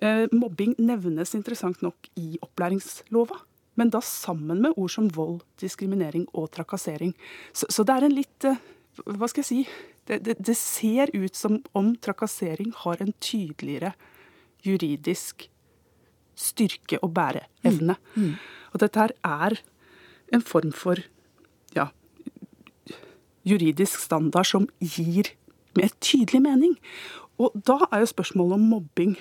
Eh, 0.00 0.26
mobbing 0.32 0.74
nevnes 0.80 1.34
interessant 1.36 1.82
nok 1.84 2.08
i 2.16 2.38
opplæringslova, 2.42 3.36
men 3.78 3.92
da 3.92 4.00
sammen 4.04 4.62
med 4.64 4.76
ord 4.76 4.92
som 4.92 5.08
vold, 5.12 5.42
diskriminering 5.60 6.26
og 6.34 6.50
trakassering. 6.56 7.14
Så, 7.52 7.68
så 7.70 7.84
det 7.86 7.96
er 7.96 8.08
en 8.08 8.16
litt 8.16 8.48
eh, 8.48 8.60
Hva 9.06 9.28
skal 9.30 9.44
jeg 9.44 9.48
si? 9.48 9.60
Det, 10.08 10.18
det, 10.26 10.34
det, 10.42 10.56
ser 10.58 11.12
ut 11.14 11.36
som 11.38 11.60
om 11.78 11.92
trakassering 12.02 12.72
har 12.82 13.00
en 13.00 13.12
tydeligere 13.22 13.92
juridisk 14.66 15.46
styrke 16.36 16.98
og 17.04 17.12
bæreevne. 17.16 17.94
Mm. 18.16 18.24
Mm. 18.24 18.34
Og 18.72 18.82
dette 18.82 19.00
her 19.00 19.14
er 19.24 19.60
en 20.34 20.44
form 20.44 20.72
for 20.76 21.00
ja, 21.76 21.90
juridisk 23.46 24.00
standard 24.02 24.48
som 24.50 24.68
gir 24.78 25.32
mer 25.78 25.92
tydelig 26.02 26.42
mening. 26.44 26.78
Og 27.40 27.54
da 27.54 27.78
er 27.90 28.02
jo 28.02 28.12
spørsmålet 28.12 28.58
om 28.58 28.72
mobbing 28.74 29.14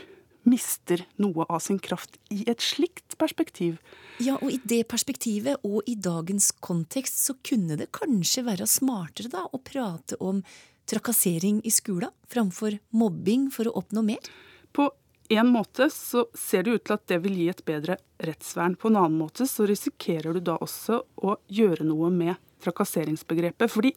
mister 0.49 1.03
noe 1.21 1.45
av 1.51 1.61
sin 1.63 1.79
kraft 1.83 2.17
i 2.33 2.41
et 2.49 2.63
slikt 2.63 3.17
perspektiv. 3.19 3.77
Ja, 4.23 4.37
og 4.39 4.51
i 4.51 4.59
det 4.63 4.85
perspektivet 4.91 5.61
og 5.67 5.87
i 5.89 5.95
dagens 5.99 6.51
kontekst 6.63 7.21
så 7.25 7.35
kunne 7.45 7.77
det 7.79 7.91
kanskje 7.95 8.45
være 8.47 8.67
smartere 8.69 9.31
da 9.33 9.45
å 9.45 9.61
prate 9.63 10.17
om 10.23 10.41
trakassering 10.89 11.61
i 11.67 11.73
skolen 11.73 12.13
framfor 12.31 12.79
mobbing 12.97 13.49
for 13.53 13.69
å 13.69 13.75
oppnå 13.83 14.03
mer? 14.09 14.31
På 14.73 14.89
en 15.37 15.49
måte 15.53 15.89
så 15.93 16.25
ser 16.33 16.65
det 16.65 16.71
ut 16.75 16.85
til 16.87 16.95
at 16.95 17.07
det 17.11 17.19
vil 17.23 17.35
gi 17.37 17.49
et 17.51 17.65
bedre 17.67 17.99
rettsvern. 18.25 18.77
På 18.79 18.89
en 18.89 18.97
annen 18.97 19.19
måte 19.19 19.45
så 19.49 19.67
risikerer 19.69 20.33
du 20.33 20.41
da 20.41 20.57
også 20.57 21.03
å 21.21 21.35
gjøre 21.53 21.85
noe 21.85 22.09
med 22.13 22.39
trakasseringsbegrepet. 22.65 23.69
Fordi 23.71 23.93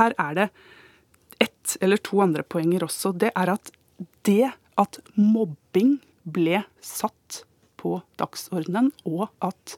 her 0.00 0.16
er 0.18 0.38
det 0.38 0.48
ett 1.42 1.76
eller 1.80 2.02
to 2.02 2.20
andre 2.24 2.42
poenger 2.42 2.86
også. 2.88 3.14
Det 3.14 3.30
er 3.30 3.54
at 3.54 3.70
det 4.26 4.52
at 4.80 4.98
mobbing 5.14 5.98
ble 6.22 6.62
satt 6.82 7.42
på 7.78 7.98
dagsordenen, 8.20 8.92
og 9.04 9.28
at 9.42 9.76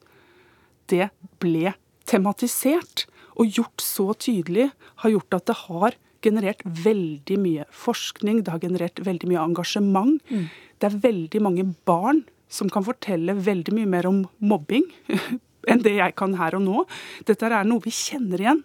det 0.93 1.09
ble 1.41 1.73
tematisert 2.09 3.07
og 3.35 3.49
gjort 3.49 3.83
så 3.83 4.13
tydelig, 4.13 4.69
har 5.03 5.15
gjort 5.15 5.39
at 5.39 5.49
det 5.51 5.57
har 5.65 5.97
generert 6.25 6.63
veldig 6.65 7.37
mye 7.41 7.65
forskning, 7.75 8.43
det 8.45 8.53
har 8.53 8.63
generert 8.63 9.01
veldig 9.05 9.29
mye 9.33 9.43
engasjement. 9.43 10.21
Mm. 10.31 10.47
Det 10.85 10.91
er 10.91 11.01
veldig 11.01 11.41
mange 11.41 11.65
barn 11.89 12.19
som 12.53 12.69
kan 12.69 12.85
fortelle 12.85 13.33
veldig 13.41 13.73
mye 13.73 13.89
mer 13.89 14.05
om 14.05 14.19
mobbing 14.45 14.85
enn 15.71 15.81
det 15.81 15.95
jeg 15.97 16.13
kan 16.19 16.35
her 16.37 16.59
og 16.59 16.61
nå. 16.67 16.83
Dette 17.25 17.49
er 17.49 17.65
noe 17.65 17.81
vi 17.81 17.93
kjenner 17.95 18.43
igjen. 18.43 18.61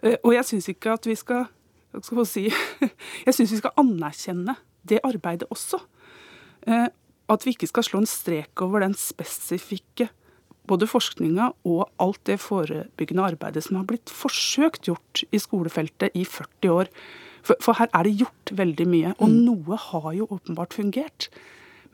Eh, 0.00 0.16
og 0.24 0.32
jeg 0.32 0.48
syns 0.48 0.70
ikke 0.72 0.94
at 0.96 1.04
vi 1.04 1.18
skal, 1.20 1.44
skal 2.00 2.24
si, 2.24 2.46
Jeg 3.26 3.36
syns 3.36 3.52
vi 3.52 3.60
skal 3.60 3.76
anerkjenne 3.82 4.56
det 4.88 5.02
arbeidet 5.04 5.50
også. 5.52 5.82
Eh, 6.64 6.88
at 7.30 7.44
vi 7.44 7.52
ikke 7.52 7.68
skal 7.68 7.84
slå 7.84 8.00
en 8.00 8.08
strek 8.08 8.64
over 8.64 8.80
den 8.86 8.96
spesifikke 8.96 10.08
både 10.70 10.88
forskninga 10.88 11.50
og 11.68 11.90
alt 12.00 12.22
det 12.24 12.38
forebyggende 12.40 13.26
arbeidet 13.34 13.66
som 13.66 13.82
har 13.82 13.88
blitt 13.90 14.08
forsøkt 14.08 14.88
gjort 14.88 15.26
i 15.28 15.40
skolefeltet 15.44 16.16
i 16.16 16.24
40 16.24 16.72
år. 16.72 16.90
For, 17.46 17.56
for 17.62 17.78
her 17.80 17.90
er 17.96 18.06
det 18.06 18.18
gjort 18.20 18.52
veldig 18.58 18.86
mye, 18.90 19.14
og 19.18 19.30
mm. 19.30 19.40
noe 19.46 19.80
har 19.88 20.12
jo 20.18 20.28
åpenbart 20.36 20.76
fungert. 20.76 21.30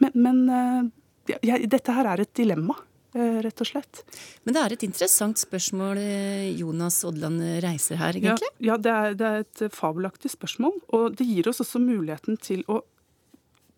Men, 0.03 0.13
men 0.15 0.43
eh, 0.51 1.39
ja, 1.47 1.59
dette 1.65 1.95
her 1.97 2.09
er 2.13 2.23
et 2.25 2.35
dilemma. 2.37 2.77
Eh, 3.17 3.39
rett 3.41 3.63
og 3.63 3.69
slett. 3.71 4.03
Men 4.45 4.57
det 4.57 4.63
er 4.63 4.75
et 4.75 4.85
interessant 4.85 5.41
spørsmål 5.41 6.01
eh, 6.03 6.51
Jonas 6.59 6.99
Odland 7.09 7.41
reiser 7.65 7.97
her, 8.01 8.19
egentlig? 8.19 8.51
Ja, 8.59 8.75
ja 8.75 8.77
det, 8.77 8.93
er, 8.93 9.17
det, 9.17 9.31
er, 9.31 9.47
et 9.47 9.77
fabelaktig 9.77 10.35
spørsmål. 10.35 10.77
Og 10.99 11.17
det 11.17 11.29
gir 11.29 11.49
oss 11.49 11.63
også 11.65 11.81
muligheten 11.81 12.37
til 12.43 12.67
å 12.69 12.83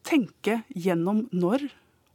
tenke 0.08 0.62
gjennom 0.74 1.26
når 1.30 1.68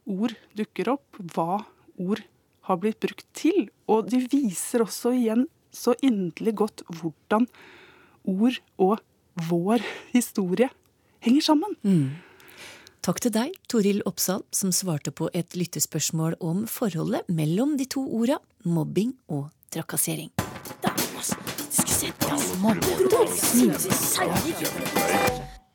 ord 0.09 0.35
dukker 0.57 0.91
opp, 0.97 1.21
hva 1.35 1.63
ord 2.01 2.23
har 2.67 2.79
blitt 2.81 2.99
brukt 3.03 3.27
til. 3.37 3.69
Og 3.87 4.09
de 4.11 4.23
viser 4.31 4.83
også 4.83 5.13
igjen 5.15 5.47
så 5.73 5.95
inderlig 6.05 6.57
godt 6.59 6.83
hvordan 6.91 7.47
ord 8.29 8.59
og 8.81 8.99
vår 9.33 9.81
historie 10.11 10.69
henger 11.19 11.41
sammen. 11.41 11.75
Mm. 11.83 12.09
Takk 13.03 13.19
til 13.19 13.33
deg, 13.35 13.55
Toril 13.67 13.99
Oppsal, 14.07 14.45
som 14.55 14.71
svarte 14.71 15.11
på 15.11 15.27
et 15.35 15.57
lyttespørsmål 15.59 16.37
om 16.39 16.63
forholdet 16.71 17.27
mellom 17.27 17.75
de 17.79 17.87
to 17.89 18.03
orda 18.15 18.37
mobbing 18.63 19.11
og 19.27 19.49
trakassering. 19.75 20.31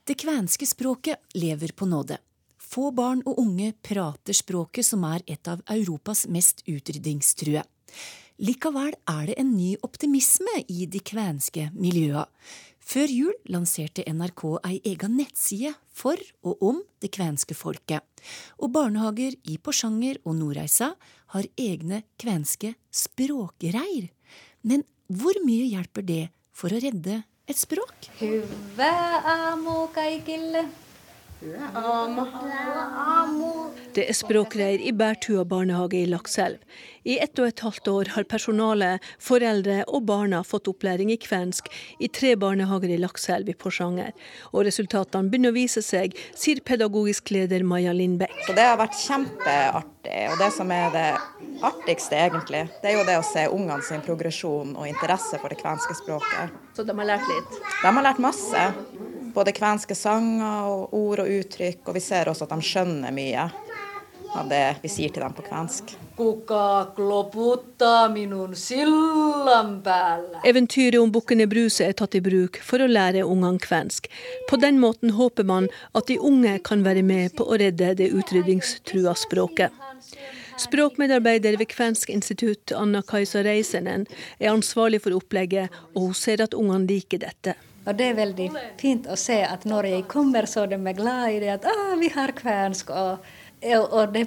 Det 0.08 0.16
kvenske 0.16 0.66
språket 0.66 1.36
lever 1.36 1.74
på 1.76 1.88
nåde. 1.90 2.16
Få 2.58 2.90
barn 2.96 3.20
og 3.28 3.40
unge 3.40 3.74
prater 3.84 4.36
språket 4.36 4.88
som 4.88 5.04
er 5.08 5.20
et 5.26 5.48
av 5.48 5.60
Europas 5.72 6.26
mest 6.32 6.64
utryddingstrue. 6.68 7.60
Likevel 8.38 8.92
er 9.10 9.22
det 9.28 9.36
en 9.40 9.50
ny 9.56 9.72
optimisme 9.82 10.60
i 10.70 10.86
de 10.86 11.00
kvenske 11.02 11.68
miljøa. 11.74 12.24
Før 12.88 13.10
jul 13.12 13.34
lanserte 13.52 14.00
NRK 14.08 14.42
ei 14.64 14.78
ega 14.88 15.10
nettside 15.12 15.74
for 15.92 16.16
og 16.40 16.62
om 16.64 16.78
det 17.02 17.10
kvenske 17.12 17.52
folket. 17.52 18.00
Og 18.56 18.72
barnehager 18.72 19.36
i 19.44 19.58
Porsanger 19.60 20.22
og 20.24 20.38
Nordreisa 20.38 20.94
har 21.34 21.50
egne 21.60 22.00
kvenske 22.16 22.72
språkreir. 22.88 24.08
Men 24.64 24.86
hvor 25.04 25.36
mye 25.44 25.68
hjelper 25.68 26.08
det 26.08 26.22
for 26.56 26.72
å 26.72 26.80
redde 26.80 27.20
et 27.44 27.60
språk? 27.60 28.08
Hyvää 28.22 29.20
i 29.28 29.88
kaikille. 29.92 30.68
Det 33.94 34.02
er 34.10 34.16
språkreir 34.16 34.82
i 34.82 34.90
Bærtua 34.90 35.44
barnehage 35.46 36.00
i 36.00 36.06
Lakselv. 36.10 36.58
I 37.06 37.18
ett 37.22 37.38
og 37.38 37.46
et 37.46 37.62
halvt 37.62 37.88
år 37.92 38.10
har 38.16 38.26
personalet, 38.26 39.04
foreldre 39.22 39.84
og 39.86 40.02
barna 40.08 40.40
fått 40.42 40.66
opplæring 40.70 41.12
i 41.14 41.18
kvensk 41.22 41.70
i 42.02 42.08
tre 42.10 42.34
barnehager 42.36 42.90
i 42.90 42.98
Lakselv 42.98 43.52
i 43.52 43.54
Porsanger. 43.54 44.10
Og 44.50 44.66
resultatene 44.66 45.30
begynner 45.30 45.54
å 45.54 45.58
vise 45.60 45.82
seg, 45.84 46.16
sier 46.34 46.58
pedagogisk 46.66 47.30
leder 47.36 47.62
Maja 47.62 47.94
Lindbekk. 47.94 48.34
Så 48.48 48.56
det 48.58 48.66
har 48.66 48.80
vært 48.80 48.98
kjempeartig. 48.98 50.18
Og 50.32 50.42
det 50.42 50.50
som 50.56 50.74
er 50.74 50.90
det 50.96 51.08
artigste, 51.68 52.18
egentlig, 52.18 52.64
det 52.82 52.90
er 52.90 52.98
jo 52.98 53.06
det 53.06 53.18
å 53.20 53.26
se 53.26 53.46
ungene 53.46 53.86
sin 53.86 54.02
progresjon 54.02 54.74
og 54.74 54.90
interesse 54.90 55.38
for 55.38 55.54
det 55.54 55.62
kvenske 55.62 55.94
språket. 56.02 56.58
Så 56.74 56.82
de 56.82 56.98
har 56.98 57.12
lært 57.14 57.30
litt? 57.30 57.62
De 57.78 57.94
har 57.94 58.10
lært 58.10 58.26
masse. 58.26 58.66
Både 59.38 59.52
kvenske 59.54 59.94
sanger 59.94 60.66
og 60.66 60.94
ord 60.98 61.22
og 61.22 61.28
uttrykk, 61.30 61.84
og 61.86 61.94
vi 61.94 62.02
ser 62.02 62.26
også 62.26 62.48
at 62.48 62.56
de 62.56 62.64
skjønner 62.66 63.14
mye 63.14 63.44
av 64.34 64.48
det 64.50 64.62
vi 64.82 64.90
sier 64.90 65.12
til 65.14 65.22
dem 65.22 65.34
på 65.36 65.44
kvensk. 65.46 65.94
Eventyret 70.50 70.98
om 70.98 71.12
Bukkene 71.14 71.46
Bruse 71.46 71.86
er 71.86 71.94
tatt 72.00 72.18
i 72.18 72.22
bruk 72.24 72.58
for 72.66 72.82
å 72.82 72.90
lære 72.90 73.22
ungene 73.22 73.62
kvensk. 73.62 74.10
På 74.50 74.58
den 74.58 74.82
måten 74.82 75.14
håper 75.14 75.46
man 75.46 75.70
at 75.94 76.10
de 76.10 76.18
unge 76.18 76.58
kan 76.66 76.82
være 76.82 77.06
med 77.06 77.38
på 77.38 77.46
å 77.46 77.60
redde 77.62 77.94
det 78.02 78.10
utrydningstrua 78.10 79.14
språket. 79.22 79.70
Språkmedarbeider 80.58 81.54
ved 81.60 81.70
Kvensk 81.70 82.10
institutt, 82.10 82.72
Anna-Kajsa 82.74 83.44
Reisenen, 83.46 84.08
er 84.42 84.50
ansvarlig 84.50 85.04
for 85.04 85.14
opplegget, 85.14 85.70
og 85.94 86.08
hun 86.08 86.16
ser 86.18 86.42
at 86.42 86.58
ungene 86.58 86.88
liker 86.90 87.22
dette. 87.22 87.54
Og 87.88 87.96
Det 87.96 88.10
er 88.10 88.18
veldig 88.18 88.48
fint 88.80 89.06
å 89.08 89.16
se 89.16 89.38
at 89.46 89.64
når 89.64 89.88
jeg 89.88 90.06
kommer, 90.12 90.44
så 90.44 90.66
de 90.68 90.76
er 90.76 90.98
glad 90.98 91.32
i 91.32 91.40
det 91.40 91.54
at 91.54 91.64
ah, 91.70 91.94
vi 91.96 92.10
har 92.12 92.34
kvensk. 92.36 92.92
Og, 92.92 93.24
og 93.88 94.12
det 94.12 94.26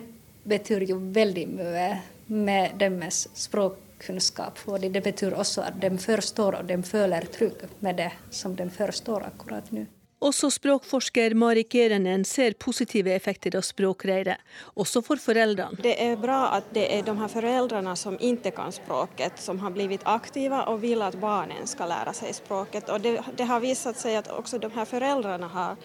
betyr 0.50 0.88
jo 0.89 0.98
veldig 1.13 1.46
mye 1.51 1.88
med 2.32 2.80
deres 2.82 3.27
språkkunnskap. 3.38 4.58
For 4.58 4.82
det 4.82 5.03
betyr 5.06 5.38
også 5.38 5.68
at 5.68 5.77
de 5.82 5.94
forstår 6.01 6.62
og 6.62 6.70
de 6.74 6.82
føler 6.82 7.30
trygg 7.30 7.68
med 7.86 8.01
det 8.01 8.12
som 8.34 8.58
de 8.58 8.65
forstår 8.74 9.30
akkurat 9.30 9.70
nå. 9.75 9.86
Også 10.21 10.51
språkforsker 10.53 11.33
Mari 11.33 11.63
Kerenen 11.63 12.21
ser 12.25 12.53
positive 12.53 13.09
effekter 13.15 13.55
av 13.57 13.63
språkreiret, 13.65 14.37
også 14.77 15.01
for 15.01 15.17
foreldrene. 15.17 15.81
Det 15.81 15.95
er 15.97 16.13
bra 16.21 16.51
at 16.59 16.67
det 16.75 16.83
er 16.93 17.01
de 17.07 17.15
her 17.17 17.31
foreldrene 17.31 17.95
som 17.97 18.19
ikke 18.21 18.51
kan 18.53 18.69
språket, 18.75 19.41
som 19.41 19.57
har 19.63 19.73
blitt 19.73 20.05
aktive 20.05 20.61
og 20.69 20.83
vil 20.83 21.01
at 21.01 21.17
barna 21.17 21.57
skal 21.65 21.89
lære 21.89 22.13
seg 22.13 22.37
språket. 22.37 22.93
Og 22.93 23.01
det, 23.01 23.15
det 23.33 23.49
har 23.49 23.65
vist 23.65 23.89
seg 23.97 24.19
at 24.21 24.29
også 24.29 24.61
de 24.61 24.69
her 24.75 24.85
foreldrene 24.85 25.49
har 25.49 25.81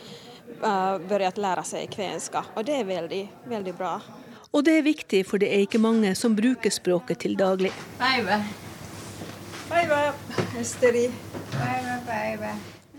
uh, 0.61 1.01
begynt 1.01 1.41
lære 1.41 1.65
seg 1.65 1.89
kvenska, 1.97 2.45
og 2.53 2.69
det 2.69 2.77
er 2.83 2.87
veldig, 2.93 3.25
veldig 3.49 3.77
bra. 3.81 3.97
Og 4.53 4.69
det 4.69 4.77
er 4.79 4.85
viktig, 4.85 5.25
for 5.25 5.41
det 5.41 5.49
er 5.49 5.65
ikke 5.65 5.81
mange 5.81 6.13
som 6.13 6.37
bruker 6.37 6.71
språket 6.71 7.25
til 7.25 7.41
daglig. 7.41 7.73
Päivä. 7.97 8.43
Päivä, 9.73 10.13
Esteri. 10.61 11.09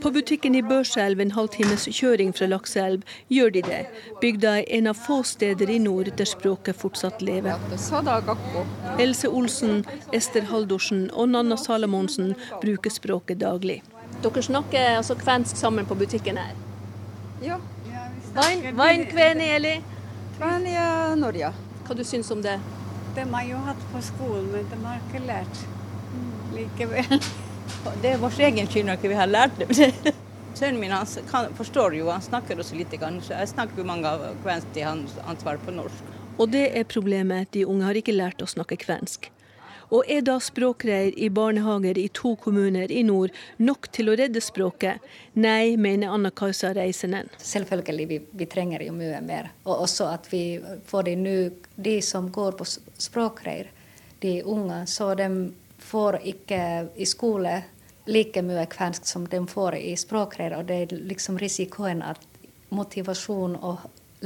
På 0.02 0.12
butikken 0.12 0.56
i 0.56 0.62
Børselv, 0.62 1.20
en 1.20 1.32
halvtimes 1.32 1.88
kjøring 1.90 2.34
fra 2.38 2.46
Lakselv, 2.46 3.02
gjør 3.34 3.50
de 3.56 3.62
det. 3.66 3.80
Bygda 4.22 4.52
er 4.60 4.68
en 4.78 4.90
av 4.92 5.00
få 5.02 5.24
steder 5.26 5.72
i 5.74 5.80
nord 5.82 6.12
der 6.20 6.30
språket 6.30 6.78
fortsatt 6.78 7.24
lever. 7.26 7.58
Else 9.00 9.30
Olsen, 9.30 9.86
Ester 10.14 10.46
Haldorsen 10.52 11.08
og 11.14 11.30
Nanna 11.34 11.58
Salamonsen 11.58 12.36
bruker 12.62 12.94
språket 12.94 13.42
daglig. 13.42 13.82
Dere 14.22 14.44
snakker 14.46 15.00
altså 15.00 15.18
kvensk 15.18 15.58
sammen 15.58 15.86
på 15.90 15.98
butikken 15.98 16.38
her? 16.38 16.54
Ja. 17.42 17.58
Vain 18.78 19.06
kveni, 19.10 19.50
eli? 19.58 19.74
Kvania 20.38 21.16
Norge. 21.18 21.52
Hva 21.88 21.98
du 21.98 22.06
syns 22.06 22.30
om 22.32 22.46
det? 22.46 22.60
De 23.18 23.26
har 23.34 23.50
jo 23.50 23.66
hatt 23.66 23.90
på 23.92 24.02
skolen, 24.06 24.52
men 24.54 24.70
de 24.70 24.80
har 24.86 25.02
ikke 25.02 25.26
lært 25.26 25.66
likevel. 26.54 27.22
Det 28.02 28.14
er 28.14 28.22
vår 28.22 28.40
egen 28.50 28.70
skyld 28.70 28.88
når 28.90 29.04
vi 29.04 29.18
har 29.18 29.30
lært 29.30 29.60
det. 29.60 30.14
Sønnen 30.58 30.80
min 30.82 30.92
han 30.92 31.06
kan, 31.30 31.52
forstår 31.54 31.96
jo, 32.00 32.10
han 32.10 32.22
snakker 32.22 32.58
også 32.58 32.78
litt. 32.80 32.94
Kanskje. 32.98 33.36
Jeg 33.38 33.54
snakker 33.54 33.84
jo 33.84 33.86
mange 33.86 34.10
av 34.10 34.24
kvensk 34.42 34.72
til 34.74 34.88
hans 34.88 35.18
ansvar 35.30 35.60
på 35.62 35.74
norsk. 35.76 36.14
Og 36.38 36.50
det 36.54 36.68
er 36.78 36.86
problemet, 36.90 37.52
de 37.54 37.66
unge 37.66 37.86
har 37.86 37.98
ikke 37.98 38.16
lært 38.16 38.42
å 38.42 38.50
snakke 38.50 38.78
kvensk. 38.82 39.30
Og 39.94 40.10
er 40.12 40.24
da 40.26 40.36
språkreir 40.44 41.14
i 41.16 41.30
barnehager 41.32 41.98
i 41.98 42.10
to 42.12 42.34
kommuner 42.42 42.92
i 42.92 43.04
nord 43.08 43.32
nok 43.64 43.88
til 43.96 44.12
å 44.12 44.18
redde 44.20 44.42
språket? 44.44 45.04
Nei, 45.40 45.78
mener 45.80 46.12
Anna 46.12 46.32
Kajsa 46.32 46.74
Reisenen. 46.76 47.30
Selvfølgelig, 47.40 48.08
vi, 48.10 48.20
vi 48.42 48.50
trenger 48.52 48.84
jo 48.84 48.96
mye 48.98 49.22
mer. 49.24 49.54
Og 49.64 49.86
også 49.86 50.10
at 50.12 50.28
vi 50.32 50.60
får 50.90 51.08
de 51.08 51.16
nå, 51.22 51.38
de 51.76 51.96
som 52.04 52.28
går 52.34 52.60
på 52.60 52.68
språkreir, 52.68 53.72
de 54.20 54.42
unge, 54.44 54.82
så 54.92 55.14
de 55.16 55.30
får 55.88 56.20
ikke 56.34 56.62
i 56.96 57.08
skole 57.08 57.56
like 58.08 58.42
mye 58.44 58.66
kvensk 58.72 59.06
som 59.08 59.28
de 59.28 59.40
får 59.48 59.76
i 59.80 59.96
språkreir. 60.00 60.56
Og 60.58 60.68
det 60.68 60.82
er 60.82 61.00
liksom 61.12 61.40
risikoen 61.40 62.04
at 62.04 62.24
motivasjon 62.70 63.58
å 63.64 63.78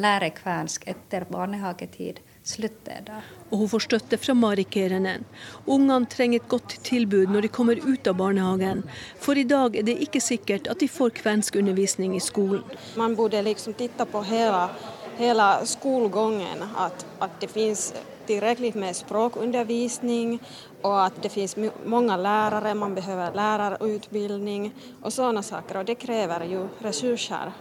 lære 0.02 0.32
kvensk 0.38 0.88
etter 0.88 1.26
barnehagetid 1.30 2.21
slutter 2.43 3.04
da. 3.06 3.19
Og 3.52 3.63
hun 3.63 3.69
får 3.69 3.84
støtte 3.86 4.17
fra 4.17 4.34
Mari 4.38 4.63
Kerenen. 4.63 5.26
Ungene 5.65 6.10
trenger 6.10 6.41
et 6.41 6.50
godt 6.50 6.78
tilbud 6.88 7.30
når 7.30 7.45
de 7.45 7.52
kommer 7.54 7.82
ut 7.84 8.08
av 8.08 8.17
barnehagen. 8.17 8.84
For 9.21 9.38
i 9.38 9.45
dag 9.47 9.76
er 9.78 9.86
det 9.86 10.00
ikke 10.06 10.24
sikkert 10.24 10.69
at 10.71 10.82
de 10.82 10.89
får 10.89 11.13
kvenskundervisning 11.21 12.15
i 12.17 12.24
skolen. 12.24 12.63
Man 12.97 13.15
burde 13.15 13.43
liksom 13.45 13.76
titte 13.78 14.08
på 14.10 14.24
hele, 14.26 14.63
hele 15.19 15.52
skolegangen, 15.69 16.65
at, 16.78 17.06
at 17.21 17.38
det 17.41 17.52
finnes 17.52 17.91
tillräckligt 18.26 18.76
med 18.76 18.96
språkundervisning 18.96 20.40
och 20.82 21.06
att 21.06 21.24
det 21.24 21.30
finns 21.30 21.56
många 21.86 22.18
lärare, 22.18 22.74
man 22.74 22.96
behöver 22.96 23.34
lärarutbildning 23.34 24.74
och 25.02 25.14
sådana 25.14 25.44
saker. 25.44 25.78
Och 25.78 25.86
det 25.86 25.96
kräver 25.96 26.46
ju 26.46 26.68
resurser, 26.80 27.52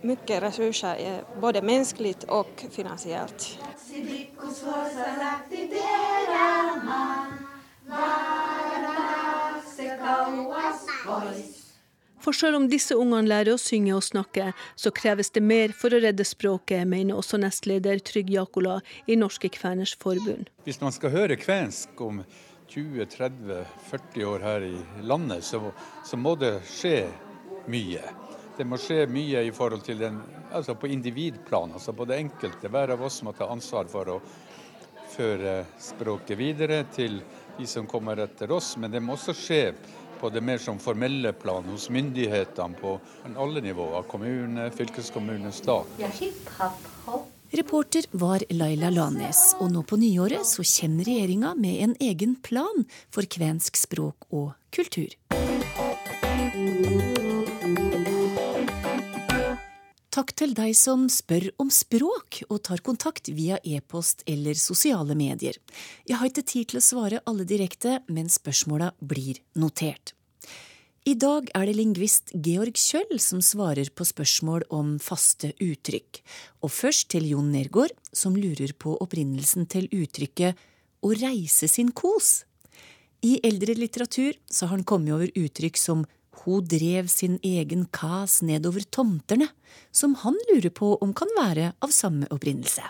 mycket 0.00 0.42
resurser, 0.42 1.24
både 1.40 1.62
mänskligt 1.62 2.24
och 2.24 2.64
finansiellt. 2.70 3.58
For 12.22 12.32
selv 12.36 12.60
om 12.60 12.68
disse 12.70 12.94
ungene 12.94 13.26
lærer 13.26 13.56
å 13.56 13.60
synge 13.60 13.96
og 13.96 14.04
snakke, 14.06 14.52
så 14.78 14.92
kreves 14.94 15.32
det 15.34 15.42
mer 15.42 15.74
for 15.74 15.90
å 15.90 15.98
redde 16.04 16.22
språket, 16.26 16.86
mener 16.86 17.18
også 17.18 17.40
nestleder 17.42 17.98
Trygg 17.98 18.30
Jakola 18.30 18.78
i 19.10 19.16
Norske 19.18 19.50
Kveners 19.50 19.96
Forbund. 19.98 20.52
Hvis 20.62 20.78
man 20.82 20.94
skal 20.94 21.10
høre 21.16 21.38
kvensk 21.40 21.98
om 22.06 22.22
20-30-40 22.70 24.28
år 24.30 24.46
her 24.46 24.68
i 24.70 24.76
landet, 25.02 25.42
så, 25.44 25.72
så, 26.06 26.16
må 26.16 26.36
det 26.38 26.60
skje 26.70 27.08
mye. 27.66 28.04
Det 28.56 28.68
må 28.68 28.78
skje 28.78 29.08
mye 29.10 29.42
i 29.48 29.52
forhold 29.54 29.82
til 29.82 29.98
den, 30.00 30.20
altså 30.54 30.76
på 30.78 30.92
individplan, 30.94 31.74
altså 31.74 31.94
på 31.96 32.06
det 32.06 32.20
enkelte. 32.22 32.70
Hver 32.70 32.94
av 32.94 33.02
oss 33.02 33.18
må 33.26 33.34
ta 33.34 33.50
ansvar 33.50 33.90
for 33.90 34.14
å 34.14 34.20
føre 35.12 35.64
språket 35.82 36.38
videre 36.38 36.84
til 36.94 37.18
de 37.58 37.66
som 37.68 37.88
kommer 37.90 38.22
etter 38.22 38.52
oss, 38.54 38.76
men 38.80 38.94
det 38.94 39.02
må 39.04 39.18
også 39.18 39.34
skje 39.36 39.62
på 40.22 40.30
det 40.30 40.40
mer 40.40 40.58
som 40.62 40.78
formelle 40.78 41.32
plan 41.34 41.64
hos 41.66 41.88
myndighetene 41.90 42.78
på 42.78 42.94
alle 43.34 43.60
nivåer. 43.60 44.06
Kommune, 44.06 44.70
fylkeskommune, 44.70 45.50
stat. 45.52 45.88
Reporter 47.52 48.06
var 48.10 48.44
Laila 48.48 48.90
Lanes, 48.94 49.40
og 49.60 49.74
nå 49.74 49.82
på 49.82 49.98
nyåret 50.00 50.46
så 50.48 50.64
kommer 50.64 51.10
regjeringa 51.10 51.52
med 51.58 51.82
en 51.88 51.96
egen 52.00 52.36
plan 52.40 52.86
for 53.12 53.26
kvensk 53.26 53.76
språk 53.82 54.30
og 54.30 54.54
kultur. 54.72 55.10
Takk 60.12 60.34
til 60.36 60.50
deg 60.52 60.74
som 60.76 61.06
spør 61.08 61.46
om 61.62 61.70
språk 61.72 62.42
og 62.50 62.58
tar 62.68 62.82
kontakt 62.84 63.30
via 63.32 63.56
e-post 63.64 64.20
eller 64.28 64.58
sosiale 64.60 65.16
medier. 65.16 65.56
Jeg 66.04 66.18
har 66.20 66.28
ikke 66.28 66.44
tid 66.44 66.68
til 66.68 66.82
å 66.82 66.84
svare 66.84 67.22
alle 67.24 67.46
direkte, 67.48 68.02
men 68.12 68.28
spørsmåla 68.28 68.90
blir 69.00 69.40
notert. 69.56 70.12
I 71.08 71.16
dag 71.16 71.48
er 71.56 71.64
det 71.64 71.78
lingvist 71.78 72.34
Georg 72.36 72.76
Kjøll 72.76 73.16
som 73.24 73.40
svarer 73.40 73.88
på 73.88 74.04
spørsmål 74.04 74.68
om 74.68 74.98
faste 75.00 75.54
uttrykk. 75.56 76.20
Og 76.60 76.70
først 76.70 77.08
til 77.16 77.32
Jon 77.32 77.48
Nergård, 77.50 77.96
som 78.12 78.36
lurer 78.36 78.76
på 78.76 78.98
opprinnelsen 79.00 79.64
til 79.64 79.88
uttrykket 79.88 80.60
å 81.00 81.16
reise 81.24 81.72
sin 81.72 81.88
kos. 81.88 82.42
I 83.24 83.38
eldre 83.48 83.80
litteratur 83.80 84.36
så 84.44 84.68
har 84.68 84.76
han 84.76 84.84
kommet 84.84 85.16
over 85.16 85.32
uttrykk 85.32 85.80
som 85.80 86.04
Ho 86.42 86.60
drev 86.64 87.10
sin 87.12 87.38
egen 87.44 87.86
kas 87.94 88.40
nedover 88.42 88.84
tomterne, 88.90 89.50
som 89.92 90.16
han 90.24 90.36
lurer 90.50 90.72
på 90.74 90.94
om 91.04 91.12
kan 91.14 91.30
være 91.36 91.72
av 91.84 91.92
samme 91.94 92.28
opprinnelse. 92.32 92.86